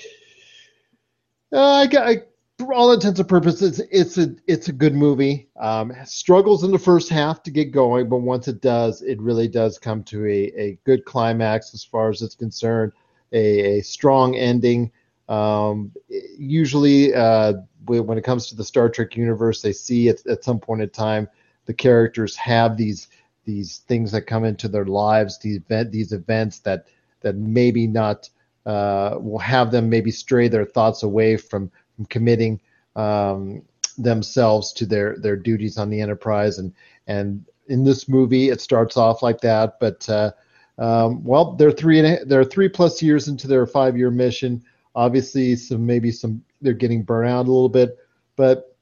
[1.53, 2.17] uh, I, I,
[2.59, 5.49] for all intents and purposes, it's a it's a good movie.
[5.59, 9.49] Um, struggles in the first half to get going, but once it does, it really
[9.49, 12.93] does come to a, a good climax as far as it's concerned.
[13.33, 14.91] A, a strong ending.
[15.31, 17.55] Um, usually, uh,
[17.87, 20.91] when it comes to the Star Trek universe, they see at, at some point in
[20.91, 21.29] time
[21.67, 23.09] the characters have these
[23.45, 26.89] these things that come into their lives, these event, these events that
[27.21, 28.29] that maybe not
[28.67, 32.61] uh, will have them maybe stray their thoughts away from from committing
[32.97, 33.63] um,
[33.99, 36.59] themselves to their their duties on the Enterprise.
[36.59, 36.75] And
[37.07, 40.33] and in this movie, it starts off like that, but uh,
[40.79, 44.65] um, well, they're three they're three plus years into their five year mission.
[44.95, 47.97] Obviously, some maybe some they're getting burnt out a little bit,
[48.37, 48.77] but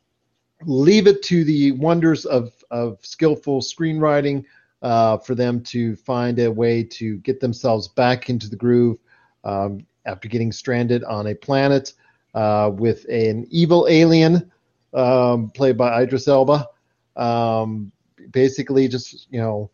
[0.65, 4.45] leave it to the wonders of, of skillful screenwriting
[4.83, 8.99] uh, for them to find a way to get themselves back into the groove
[9.45, 11.93] um, after getting stranded on a planet
[12.35, 14.51] uh, with an evil alien
[14.95, 16.67] um, played by Idris Elba.
[17.17, 17.93] Um,
[18.31, 19.71] basically, just you know,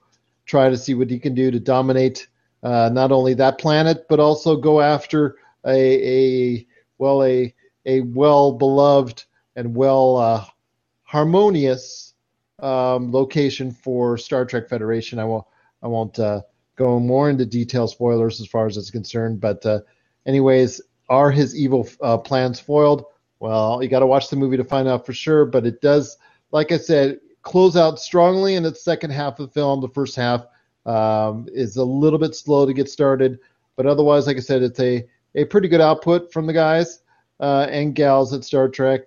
[0.47, 2.29] try to see what he can do to dominate
[2.63, 6.67] uh, not only that planet but also go after a, a
[6.99, 7.55] well a
[7.87, 9.25] a well beloved
[9.57, 10.45] and well uh,
[11.03, 12.15] harmonious
[12.61, 15.19] um, location for Star Trek Federation.
[15.19, 15.47] I won't
[15.83, 16.43] I won't uh,
[16.77, 19.81] go more into detail spoilers as far as it's concerned, but uh,
[20.27, 23.05] Anyways, are his evil uh, plans foiled?
[23.41, 25.45] Well, you got to watch the movie to find out for sure.
[25.45, 26.17] But it does,
[26.51, 29.81] like I said, close out strongly in its second half of the film.
[29.81, 30.47] The first half
[30.87, 33.39] um, is a little bit slow to get started,
[33.77, 37.01] but otherwise, like I said, it's a a pretty good output from the guys
[37.41, 39.03] uh, and gals at Star Trek.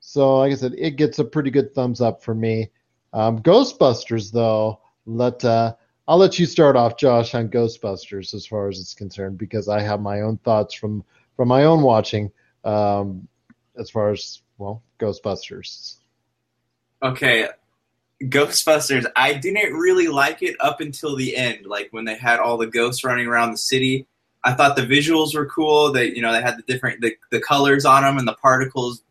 [0.00, 2.70] So, like I said, it gets a pretty good thumbs up for me.
[3.12, 5.74] Um, Ghostbusters, though, let uh,
[6.08, 9.80] I'll let you start off, Josh, on Ghostbusters as far as it's concerned, because I
[9.80, 11.04] have my own thoughts from
[11.36, 12.30] from my own watching
[12.64, 13.28] um,
[13.78, 15.96] as far as well Ghostbusters.
[17.02, 17.48] Okay,
[18.22, 19.06] Ghostbusters.
[19.16, 22.66] I didn't really like it up until the end, like when they had all the
[22.66, 24.06] ghosts running around the city.
[24.44, 25.92] I thought the visuals were cool.
[25.92, 29.02] That you know they had the different the, the colors on them and the particles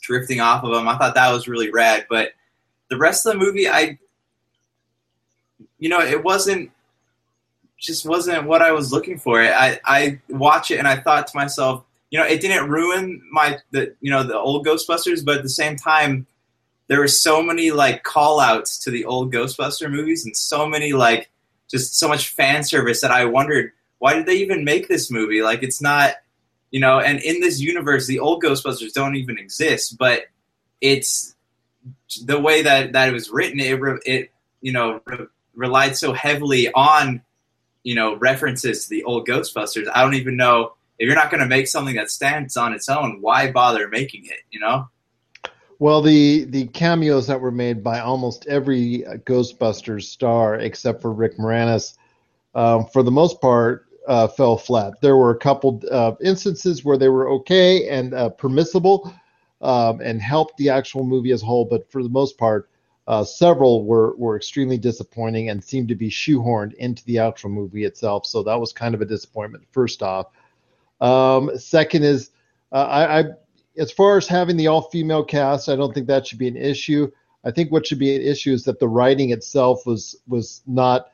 [0.00, 0.88] drifting off of them.
[0.88, 2.06] I thought that was really rad.
[2.08, 2.32] But
[2.88, 3.98] the rest of the movie, I
[5.78, 6.70] you know, it wasn't
[7.78, 9.40] just wasn't what I was looking for.
[9.40, 13.58] I I watch it and I thought to myself, you know, it didn't ruin my
[13.70, 16.26] the you know the old Ghostbusters, but at the same time,
[16.88, 20.92] there were so many like call outs to the old Ghostbuster movies and so many
[20.92, 21.30] like
[21.70, 25.42] just so much fan service that I wondered why did they even make this movie?
[25.42, 26.14] Like it's not
[26.70, 30.22] you know, and in this universe, the old Ghostbusters don't even exist, but
[30.80, 31.34] it's
[32.24, 33.60] the way that that it was written.
[33.60, 37.22] It it you know re- relied so heavily on
[37.82, 39.88] you know references to the old Ghostbusters.
[39.92, 42.88] I don't even know if you're not going to make something that stands on its
[42.88, 43.18] own.
[43.20, 44.40] Why bother making it?
[44.50, 44.88] You know.
[45.80, 51.36] Well, the the cameos that were made by almost every Ghostbusters star except for Rick
[51.36, 51.96] Moranis,
[52.54, 55.00] um, for the most part, uh, fell flat.
[55.00, 59.14] There were a couple uh, instances where they were okay and uh, permissible
[59.60, 62.68] um, and helped the actual movie as a whole, but for the most part,
[63.06, 67.84] uh, several were, were extremely disappointing and seemed to be shoehorned into the actual movie
[67.84, 68.26] itself.
[68.26, 70.26] So that was kind of a disappointment, first off.
[71.00, 72.30] Um, second is,
[72.72, 73.24] uh, I, I,
[73.78, 76.56] as far as having the all female cast, I don't think that should be an
[76.56, 77.08] issue.
[77.44, 81.10] I think what should be an issue is that the writing itself was was not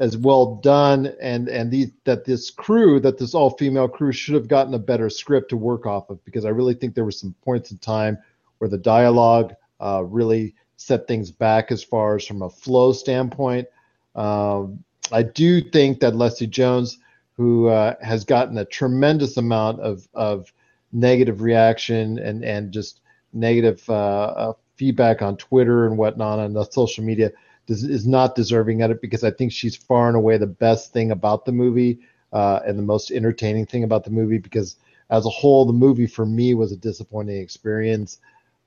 [0.00, 4.48] as well done, and and that this crew, that this all female crew, should have
[4.48, 7.34] gotten a better script to work off of because I really think there were some
[7.44, 8.18] points in time
[8.58, 13.68] where the dialogue uh, really set things back as far as from a flow standpoint.
[14.16, 14.82] Um,
[15.12, 16.98] I do think that Leslie Jones,
[17.36, 20.50] who uh, has gotten a tremendous amount of of
[20.92, 23.02] negative reaction and and just
[23.34, 27.30] negative uh, uh, feedback on Twitter and whatnot on the social media
[27.70, 31.10] is, not deserving of it because I think she's far and away the best thing
[31.10, 32.00] about the movie
[32.32, 34.76] uh, and the most entertaining thing about the movie because
[35.10, 38.18] as a whole the movie for me was a disappointing experience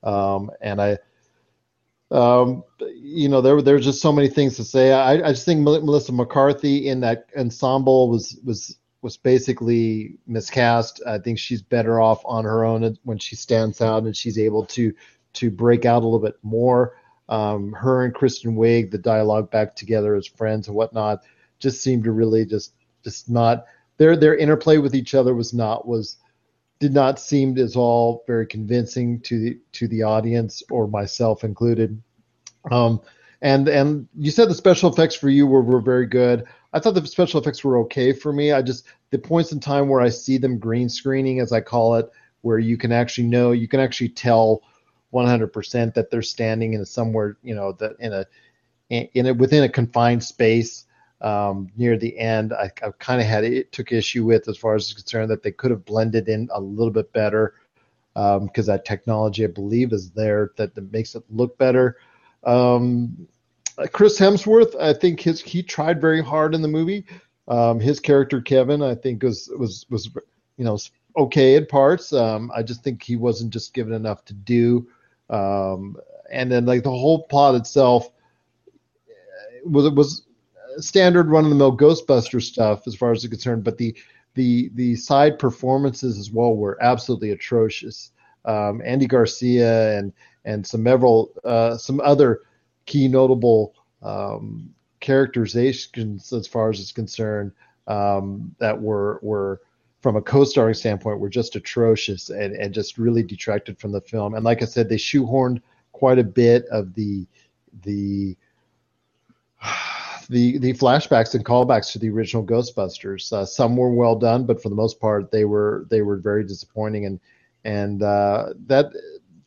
[0.04, 0.98] um, and I
[2.12, 5.62] um, you know there there's just so many things to say I, I just think
[5.62, 11.02] Melissa McCarthy in that ensemble was was was basically miscast.
[11.06, 14.66] I think she's better off on her own when she stands out and she's able
[14.68, 14.94] to
[15.34, 16.96] to break out a little bit more.
[17.30, 21.24] Um, her and Kristen Wiig, the dialogue back together as friends and whatnot,
[21.60, 23.66] just seemed to really just just not
[23.98, 26.18] their their interplay with each other was not was
[26.80, 32.02] did not seem as all very convincing to the to the audience or myself included.
[32.72, 33.02] Um,
[33.42, 36.46] and and you said the special effects for you were, were very good.
[36.74, 38.52] I thought the special effects were okay for me.
[38.52, 41.96] I just the points in time where I see them green screening, as I call
[41.96, 42.10] it,
[42.42, 44.64] where you can actually know, you can actually tell
[45.14, 48.26] 100% that they're standing in somewhere, you know, that in a
[48.90, 50.86] in a within a confined space
[51.22, 52.54] um, near the end.
[52.54, 55.42] I, I kind of had it took issue with as far as it's concerned that
[55.42, 57.56] they could have blended in a little bit better
[58.14, 61.98] because um, that technology I believe is there that, that makes it look better.
[62.44, 63.28] Um,
[63.92, 67.06] Chris Hemsworth, I think his he tried very hard in the movie.
[67.48, 70.10] Um, his character Kevin, I think was was was
[70.58, 70.78] you know
[71.18, 72.14] okay in parts.
[72.14, 74.88] Um, I just think he wasn't just given enough to do.
[75.30, 75.98] Um,
[76.32, 78.10] and then like the whole plot itself
[79.66, 80.24] was was
[80.78, 83.96] standard run of the mill Ghostbuster stuff as far as it's concerned, but the
[84.36, 88.12] the the side performances as well were absolutely atrocious.
[88.46, 90.12] Um, Andy Garcia and
[90.46, 92.42] and some several uh, some other
[92.86, 97.52] key notable um, characterizations as far as it's concerned
[97.88, 99.62] um, that were were
[100.04, 104.36] from a co-starring standpoint were just atrocious and, and just really detracted from the film.
[104.36, 105.62] And like I said, they shoehorned
[105.94, 107.26] quite a bit of the
[107.84, 108.36] the
[110.30, 113.32] the the flashbacks and callbacks to the original Ghostbusters.
[113.32, 116.44] Uh, some were well done, but for the most part, they were they were very
[116.44, 117.06] disappointing.
[117.06, 117.20] And
[117.64, 118.92] and uh, that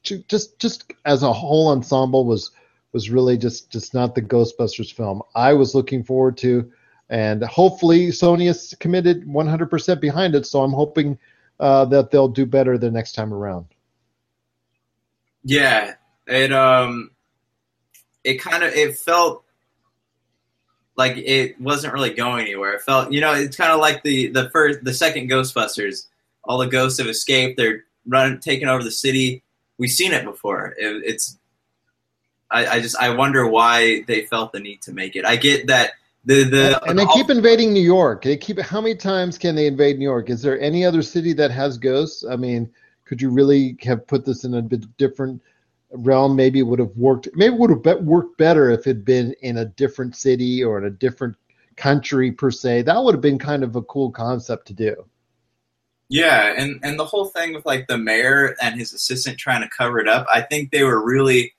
[0.02, 2.50] just just as a whole ensemble was
[2.92, 6.72] was really just just not the Ghostbusters film I was looking forward to.
[7.08, 10.46] And hopefully Sony is committed 100% behind it.
[10.46, 11.18] So I'm hoping
[11.60, 13.66] uh, that they'll do better the next time around.
[15.44, 15.94] Yeah,
[16.26, 17.12] it um,
[18.24, 19.44] it kind of it felt
[20.96, 22.72] like it wasn't really going anywhere.
[22.72, 26.06] It felt, you know, it's kind of like the the first, the second Ghostbusters.
[26.42, 27.56] All the ghosts have escaped.
[27.56, 29.42] They're running, taking over the city.
[29.78, 30.74] We've seen it before.
[30.78, 31.38] It, it's,
[32.50, 35.24] I, I just, I wonder why they felt the need to make it.
[35.24, 35.92] I get that
[36.26, 38.22] the the and they keep invading New York.
[38.22, 38.60] They keep.
[38.60, 40.28] How many times can they invade New York?
[40.28, 42.24] Is there any other city that has ghosts?
[42.28, 42.70] I mean,
[43.04, 45.40] could you really have put this in a bit different?
[45.92, 48.88] realm maybe it would have worked maybe it would have be- worked better if it
[48.88, 51.36] had been in a different city or in a different
[51.76, 54.94] country per se that would have been kind of a cool concept to do
[56.08, 59.68] Yeah, and and the whole thing with like the mayor and his assistant trying to
[59.76, 61.55] cover it up, I think they were really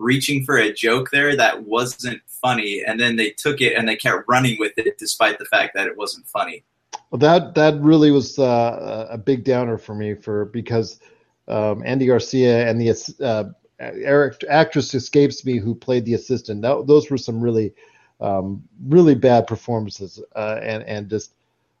[0.00, 3.96] reaching for a joke there that wasn't funny, and then they took it and they
[3.96, 6.64] kept running with it despite the fact that it wasn't funny.
[7.10, 11.00] well that that really was uh, a big downer for me for because
[11.48, 12.90] um, Andy Garcia and the
[13.20, 13.44] uh,
[13.80, 16.62] Eric actress escapes me who played the assistant.
[16.62, 17.72] That, those were some really,
[18.20, 21.34] um, really bad performances, uh, and and just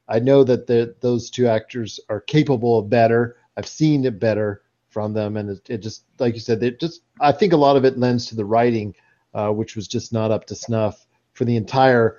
[0.08, 3.36] I know that the, those two actors are capable of better.
[3.56, 7.02] I've seen it better from them, and it, it just like you said, it just
[7.20, 8.94] I think a lot of it lends to the writing,
[9.32, 12.18] uh, which was just not up to snuff for the entire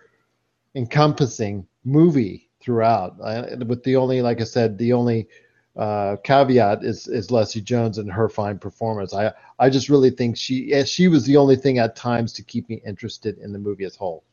[0.74, 3.18] encompassing movie throughout.
[3.22, 5.28] Uh, with the only, like I said, the only
[5.76, 9.14] uh, caveat is is Leslie Jones and her fine performance.
[9.14, 12.68] I I just really think she she was the only thing at times to keep
[12.70, 14.24] me interested in the movie as whole.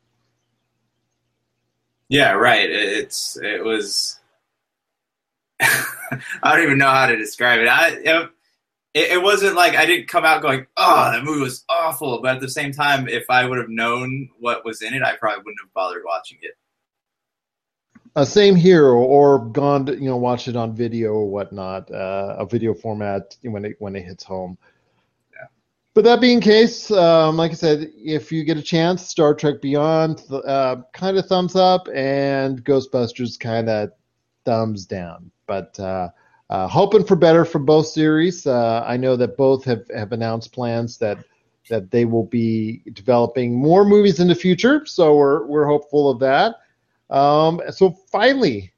[2.08, 2.70] Yeah, right.
[2.70, 4.18] It's it was.
[6.42, 7.68] I don't even know how to describe it.
[7.68, 8.28] I
[8.94, 12.36] it, it wasn't like I didn't come out going, "Oh, that movie was awful," but
[12.36, 15.38] at the same time, if I would have known what was in it, I probably
[15.38, 16.56] wouldn't have bothered watching it.
[18.16, 22.36] Uh, same here, or, gone to you know watch it on video or whatnot, uh,
[22.38, 24.58] a video format when it when it hits home.
[25.94, 29.60] But that being case, um, like I said, if you get a chance, Star Trek
[29.60, 33.90] Beyond, uh, kind of thumbs up, and Ghostbusters kind of
[34.44, 35.32] thumbs down.
[35.48, 36.10] But uh,
[36.50, 38.46] uh, hoping for better for both series.
[38.46, 41.18] Uh, I know that both have, have announced plans that
[41.68, 44.86] that they will be developing more movies in the future.
[44.86, 46.56] So we're we're hopeful of that.
[47.10, 48.72] Um, so finally,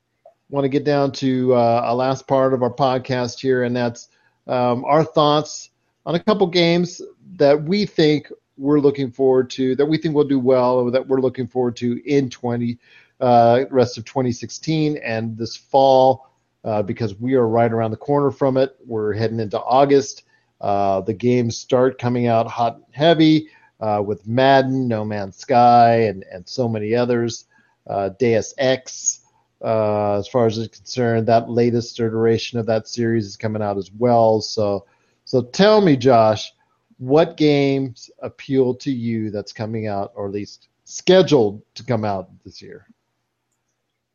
[0.48, 4.08] want to get down to uh, a last part of our podcast here, and that's
[4.46, 5.70] um, our thoughts
[6.06, 7.00] on a couple games
[7.36, 11.06] that we think we're looking forward to, that we think will do well, or that
[11.06, 12.78] we're looking forward to in 20
[13.20, 16.29] uh, rest of 2016 and this fall,
[16.64, 18.76] uh, because we are right around the corner from it.
[18.86, 20.24] We're heading into August.
[20.60, 23.48] Uh, the games start coming out hot and heavy
[23.80, 27.46] uh, with Madden, No Man's Sky, and and so many others.
[27.86, 29.20] Uh, Deus Ex,
[29.64, 33.78] uh, as far as it's concerned, that latest iteration of that series is coming out
[33.78, 34.40] as well.
[34.40, 34.86] So,
[35.24, 36.52] so tell me, Josh,
[36.98, 42.28] what games appeal to you that's coming out, or at least scheduled to come out
[42.44, 42.86] this year?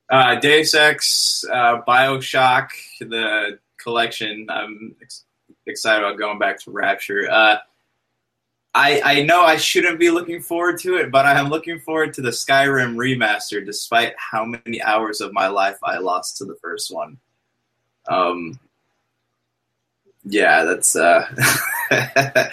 [0.10, 4.48] Uh, Deus Ex, uh, Bioshock, the collection.
[4.50, 5.26] I'm ex-
[5.66, 7.30] excited about going back to Rapture.
[7.30, 7.58] Uh,
[8.76, 12.14] I I know I shouldn't be looking forward to it, but I am looking forward
[12.16, 16.56] to the Skyrim remaster, despite how many hours of my life I lost to the
[16.62, 17.18] first one.
[18.08, 18.60] Um,
[20.26, 20.96] yeah, that's.
[20.96, 21.26] Uh,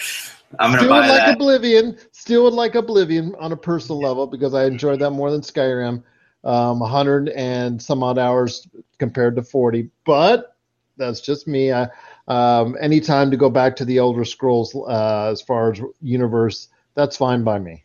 [0.58, 1.34] I'm gonna buy like that.
[1.34, 1.98] Oblivion.
[2.12, 6.02] Still would like Oblivion on a personal level because I enjoyed that more than Skyrim.
[6.44, 8.66] Um, 100 and some odd hours
[8.98, 10.56] compared to 40, but
[10.96, 11.72] that's just me.
[11.72, 11.88] I,
[12.28, 17.16] um, anytime to go back to the Elder Scrolls uh, as far as universe, that's
[17.16, 17.84] fine by me.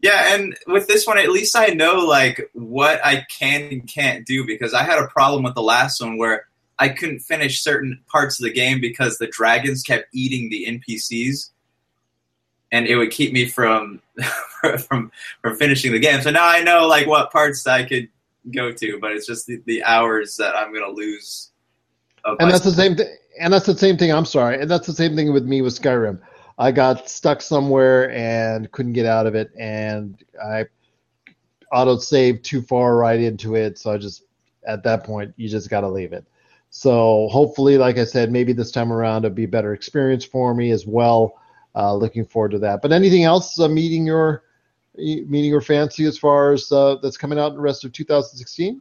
[0.00, 4.26] Yeah, and with this one, at least I know like what I can and can't
[4.26, 8.00] do because I had a problem with the last one where I couldn't finish certain
[8.08, 11.50] parts of the game because the dragons kept eating the NPCs,
[12.72, 14.00] and it would keep me from
[14.88, 16.20] from from finishing the game.
[16.22, 18.08] So now I know like what parts I could
[18.50, 21.50] go to, but it's just the, the hours that I'm gonna lose.
[22.24, 23.14] And that's the same thing.
[23.40, 24.12] And that's the same thing.
[24.12, 24.60] I'm sorry.
[24.60, 26.20] And that's the same thing with me with Skyrim.
[26.58, 30.66] I got stuck somewhere and couldn't get out of it, and I
[31.72, 33.78] auto saved too far right into it.
[33.78, 34.24] So I just
[34.66, 36.24] at that point you just got to leave it.
[36.70, 40.54] So hopefully, like I said, maybe this time around it'll be a better experience for
[40.54, 41.38] me as well.
[41.74, 42.82] Uh, looking forward to that.
[42.82, 44.44] But anything else uh, meeting your
[44.94, 48.80] meeting your fancy as far as uh, that's coming out in the rest of 2016?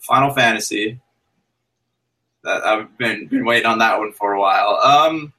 [0.00, 1.00] Final Fantasy.
[2.44, 4.76] That I've been been waiting on that one for a while.
[4.82, 5.32] Um,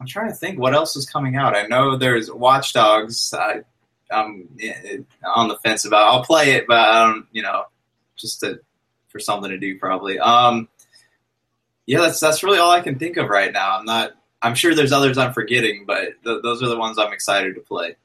[0.00, 1.56] I'm trying to think what else is coming out.
[1.56, 3.32] I know there's Watch Dogs.
[3.34, 3.62] I
[4.10, 6.08] I'm eh, on the fence about.
[6.08, 7.64] I'll play it, but I don't, you know,
[8.16, 8.60] just to
[9.08, 10.18] for something to do probably.
[10.18, 10.68] Um,
[11.86, 13.78] yeah, that's that's really all I can think of right now.
[13.78, 14.12] I'm not.
[14.42, 17.60] I'm sure there's others I'm forgetting, but th- those are the ones I'm excited to
[17.60, 17.96] play.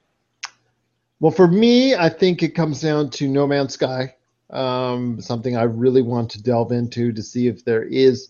[1.19, 4.15] Well, for me, I think it comes down to No Man's Sky.
[4.49, 8.29] Um, something I really want to delve into to see if there is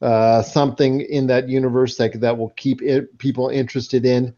[0.00, 4.34] uh, something in that universe that that will keep it, people interested in.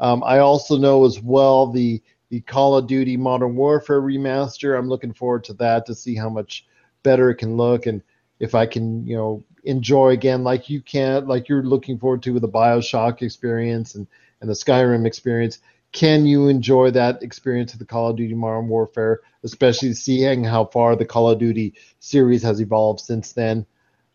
[0.00, 4.76] Um, I also know as well the the Call of Duty Modern Warfare remaster.
[4.76, 6.66] I'm looking forward to that to see how much
[7.04, 8.02] better it can look and
[8.40, 12.32] if I can, you know, enjoy again like you can, like you're looking forward to
[12.32, 14.06] with the Bioshock experience and
[14.40, 15.58] and the Skyrim experience.
[15.92, 20.66] Can you enjoy that experience of the Call of Duty Modern Warfare, especially seeing how
[20.66, 23.64] far the Call of Duty series has evolved since then?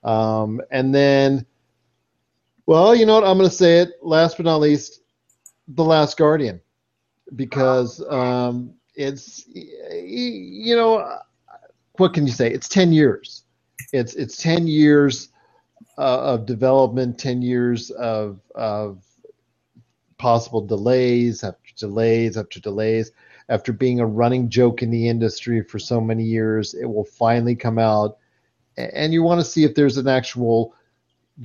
[0.04, 1.46] Um, and then,
[2.66, 3.24] well, you know what?
[3.24, 5.02] I'm going to say it last but not least,
[5.70, 6.60] The Last Guardian,
[7.36, 11.18] because um, it's, you know,
[11.94, 12.52] what can you say?
[12.52, 13.44] It's 10 years.
[13.94, 15.30] It's it's 10 years
[16.00, 19.04] of development, 10 years of of
[20.18, 23.12] possible delays after delays after delays.
[23.48, 27.56] After being a running joke in the industry for so many years, it will finally
[27.56, 28.20] come out
[28.80, 30.74] and you want to see if there's an actual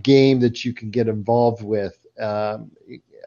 [0.03, 1.99] game that you can get involved with.
[2.19, 2.71] Um,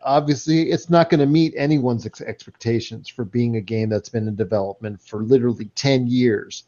[0.03, 4.27] obviously, it's not going to meet anyone's ex- expectations for being a game that's been
[4.27, 6.63] in development for literally 10 years.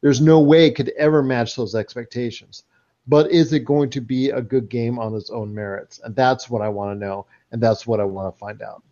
[0.00, 2.64] There's no way it could ever match those expectations.
[3.06, 6.00] But is it going to be a good game on its own merits?
[6.02, 8.82] And that's what I want to know, and that's what I want to find out.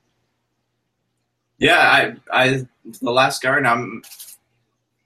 [1.58, 2.66] Yeah, I, I,
[3.00, 4.02] the Last Guardian, I'm,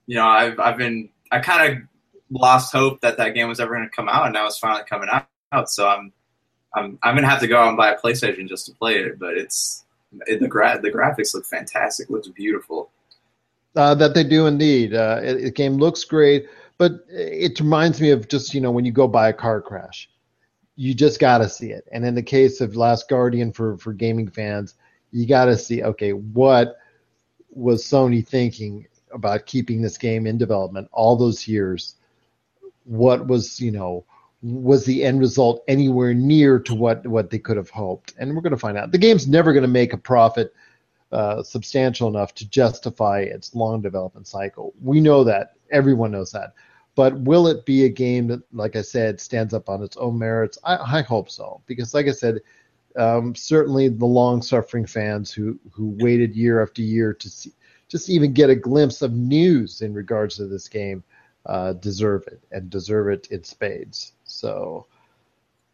[0.06, 1.82] you know, I've, I've been, I kind of
[2.30, 4.84] lost hope that that game was ever going to come out, and now it's finally
[4.88, 5.08] coming
[5.52, 5.70] out.
[5.70, 6.12] So I'm
[6.76, 9.18] I'm I'm gonna have to go out and buy a PlayStation just to play it.
[9.18, 9.84] But it's
[10.26, 12.10] it, the gra- the graphics look fantastic.
[12.10, 12.90] Looks beautiful.
[13.74, 14.94] Uh, that they do indeed.
[14.94, 16.48] Uh, it, the game looks great,
[16.78, 20.08] but it reminds me of just you know when you go buy a car crash,
[20.76, 21.86] you just got to see it.
[21.92, 24.74] And in the case of Last Guardian for for gaming fans,
[25.10, 26.76] you got to see okay what
[27.50, 31.96] was Sony thinking about keeping this game in development all those years?
[32.84, 34.04] What was you know
[34.42, 38.14] was the end result anywhere near to what what they could have hoped?
[38.18, 38.92] And we're going to find out.
[38.92, 40.52] The game's never going to make a profit
[41.12, 44.74] uh, substantial enough to justify its long development cycle.
[44.82, 45.52] We know that.
[45.70, 46.54] Everyone knows that.
[46.94, 50.18] But will it be a game that like i said stands up on its own
[50.18, 50.58] merits?
[50.64, 51.60] I, I hope so.
[51.66, 52.40] Because like i said
[52.96, 57.52] um, certainly the long suffering fans who who waited year after year to see
[57.88, 61.04] just even get a glimpse of news in regards to this game
[61.46, 64.12] uh, deserve it and deserve it in spades.
[64.24, 64.86] So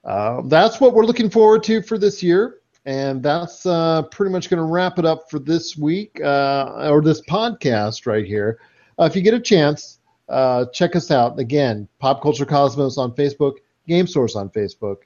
[0.05, 2.59] uh, that's what we're looking forward to for this year.
[2.85, 7.01] And that's uh, pretty much going to wrap it up for this week uh, or
[7.01, 8.59] this podcast right here.
[8.99, 11.39] Uh, if you get a chance, uh, check us out.
[11.39, 14.99] Again, Pop Culture Cosmos on Facebook, Game Source on Facebook.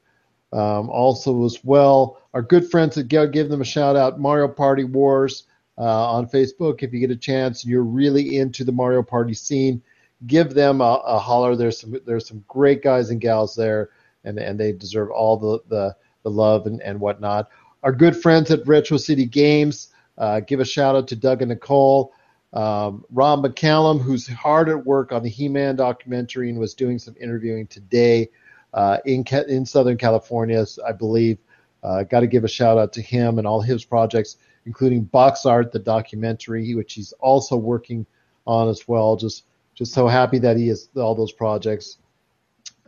[0.53, 4.85] Um, also, as well, our good friends at give, them a shout out, Mario Party
[4.85, 5.45] Wars
[5.77, 6.83] on Facebook.
[6.83, 9.83] If you get a chance and you're really into the Mario Party scene,
[10.27, 11.57] give them a, a, holler.
[11.57, 13.91] There's some there's some great guys and gals there,
[14.24, 17.51] and and they deserve all the the, the love and, and whatnot.
[17.83, 21.51] Our good friends at Retro City Games, uh, give a shout out to Doug and
[21.51, 22.12] Nicole.
[22.53, 27.14] Um, Rob McCallum, who's hard at work on the He-Man documentary and was doing some
[27.20, 28.31] interviewing today
[28.72, 31.39] uh, in in Southern California, I believe.
[31.83, 35.45] Uh, Got to give a shout out to him and all his projects, including Box
[35.45, 38.07] Art, the documentary, which he's also working
[38.47, 39.16] on as well.
[39.16, 41.99] Just just so happy that he has all those projects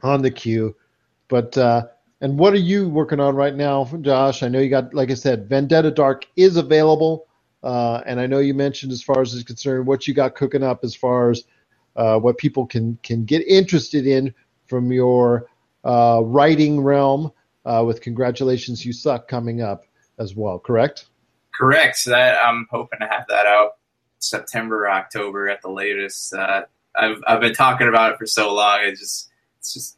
[0.03, 0.75] on the queue.
[1.29, 1.89] But uh,
[2.21, 4.43] and what are you working on right now, Josh?
[4.43, 7.27] I know you got, like I said, Vendetta Dark is available,
[7.63, 10.63] uh, and I know you mentioned as far as is concerned what you got cooking
[10.63, 11.45] up as far as
[11.97, 14.35] uh, what people can can get interested in
[14.67, 15.47] from your
[15.85, 17.33] uh, writing realm.
[17.65, 19.85] Uh, with congratulations, you suck coming up
[20.19, 20.59] as well.
[20.59, 21.07] Correct?
[21.55, 22.05] Correct.
[22.07, 23.73] That I'm hoping to have that out
[24.19, 26.33] September, October at the latest.
[26.33, 26.63] Uh,
[26.97, 28.81] I've I've been talking about it for so long.
[28.83, 29.98] It just it's just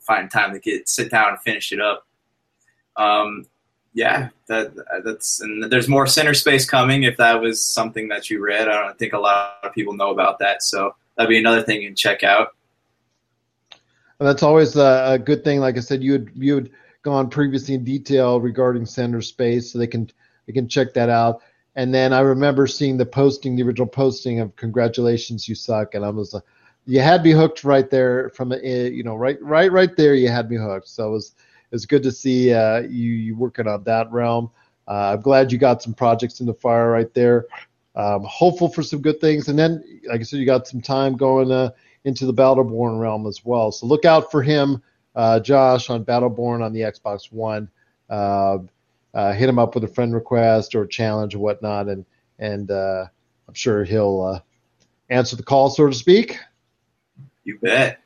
[0.00, 2.06] find time to get sit down and finish it up.
[2.96, 3.46] Um,
[3.94, 4.72] yeah, that
[5.04, 7.02] that's and there's more center space coming.
[7.02, 10.10] If that was something that you read, I don't think a lot of people know
[10.10, 10.62] about that.
[10.62, 12.54] So that'd be another thing you can check out.
[14.20, 15.60] And that's always a, a good thing.
[15.60, 16.70] Like I said, you had you had
[17.02, 20.10] gone previously in detail regarding center space, so they can
[20.46, 21.40] they can check that out.
[21.74, 26.04] And then I remember seeing the posting, the original posting of "Congratulations, you suck," and
[26.04, 26.42] I was like,
[26.88, 28.58] "You had me hooked right there from the,
[28.92, 30.14] you know, right, right, right there.
[30.14, 31.34] You had me hooked." So it was
[31.70, 34.50] it was good to see uh, you you working on that realm.
[34.88, 37.46] Uh, I'm glad you got some projects in the fire right there.
[37.98, 39.48] um, hopeful for some good things.
[39.48, 41.70] And then, like I said, you got some time going uh,
[42.04, 43.72] into the Battleborn realm as well.
[43.72, 44.80] So look out for him,
[45.16, 47.68] uh, Josh, on Battleborn on the Xbox One.
[48.08, 48.58] Uh,
[49.14, 52.04] uh, hit him up with a friend request or challenge or whatnot, and
[52.38, 54.40] and I'm sure he'll
[55.10, 56.38] answer the call, so to speak.
[57.48, 58.00] You bet.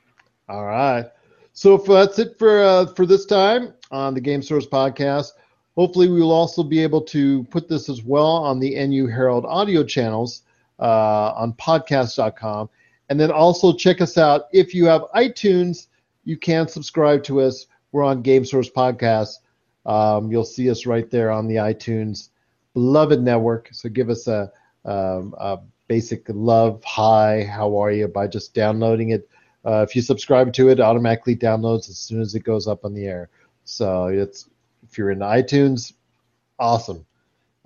[0.48, 1.04] All right.
[1.52, 5.32] So that's it for uh, for this time on the Game Source podcast.
[5.74, 9.44] Hopefully, we will also be able to put this as well on the NU Herald
[9.44, 10.42] audio channels
[10.78, 12.70] uh, on podcast.com.
[13.08, 14.42] And then also check us out.
[14.52, 15.88] If you have iTunes,
[16.22, 17.66] you can subscribe to us.
[17.90, 19.40] We're on Game Source Podcast.
[19.86, 22.28] Um, you'll see us right there on the iTunes
[22.74, 23.70] beloved network.
[23.72, 24.52] So give us a,
[24.84, 25.58] um, a
[25.92, 29.28] basic love hi, how are you by just downloading it.
[29.62, 32.86] Uh, if you subscribe to it, it automatically downloads as soon as it goes up
[32.86, 33.28] on the air.
[33.64, 34.48] So it's
[34.88, 35.92] if you're in iTunes,
[36.58, 37.04] awesome.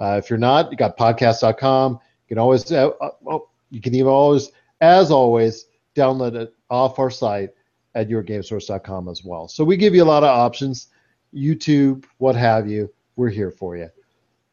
[0.00, 1.92] Uh, if you're not, you got podcast.com.
[1.92, 3.38] You can always, uh, uh,
[3.70, 4.50] you can even always,
[4.80, 7.50] as always, download it off our site
[7.94, 9.46] at yourgamesource.com as well.
[9.46, 10.88] So we give you a lot of options,
[11.32, 12.92] YouTube, what have you.
[13.14, 13.88] We're here for you.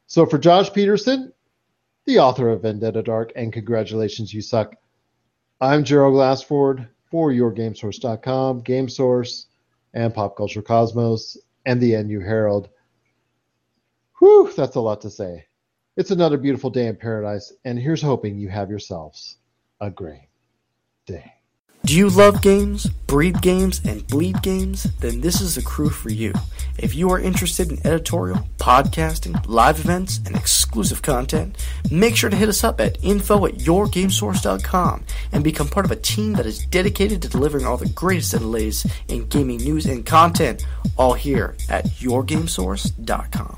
[0.06, 1.34] So for Josh Peterson,
[2.06, 4.76] the author of Vendetta Dark, and congratulations, you suck.
[5.62, 9.48] I'm Gerald Glassford for yourgamesource.com, Game Source,
[9.94, 12.70] and Pop Culture Cosmos, and the NU Herald.
[14.20, 15.46] Whew, that's a lot to say.
[15.96, 19.38] It's another beautiful day in paradise, and here's hoping you have yourselves
[19.80, 20.28] a great
[21.06, 21.34] day.
[21.86, 24.84] Do you love games, breed games, and bleed games?
[25.02, 26.32] Then this is the crew for you.
[26.78, 31.58] If you are interested in editorial, podcasting, live events, and exclusive content,
[31.92, 35.04] make sure to hit us up at info at yourgamesource.com
[35.34, 38.50] and become part of a team that is dedicated to delivering all the greatest and
[38.50, 40.66] latest in gaming news and content,
[40.98, 43.58] all here at yourgamesource.com.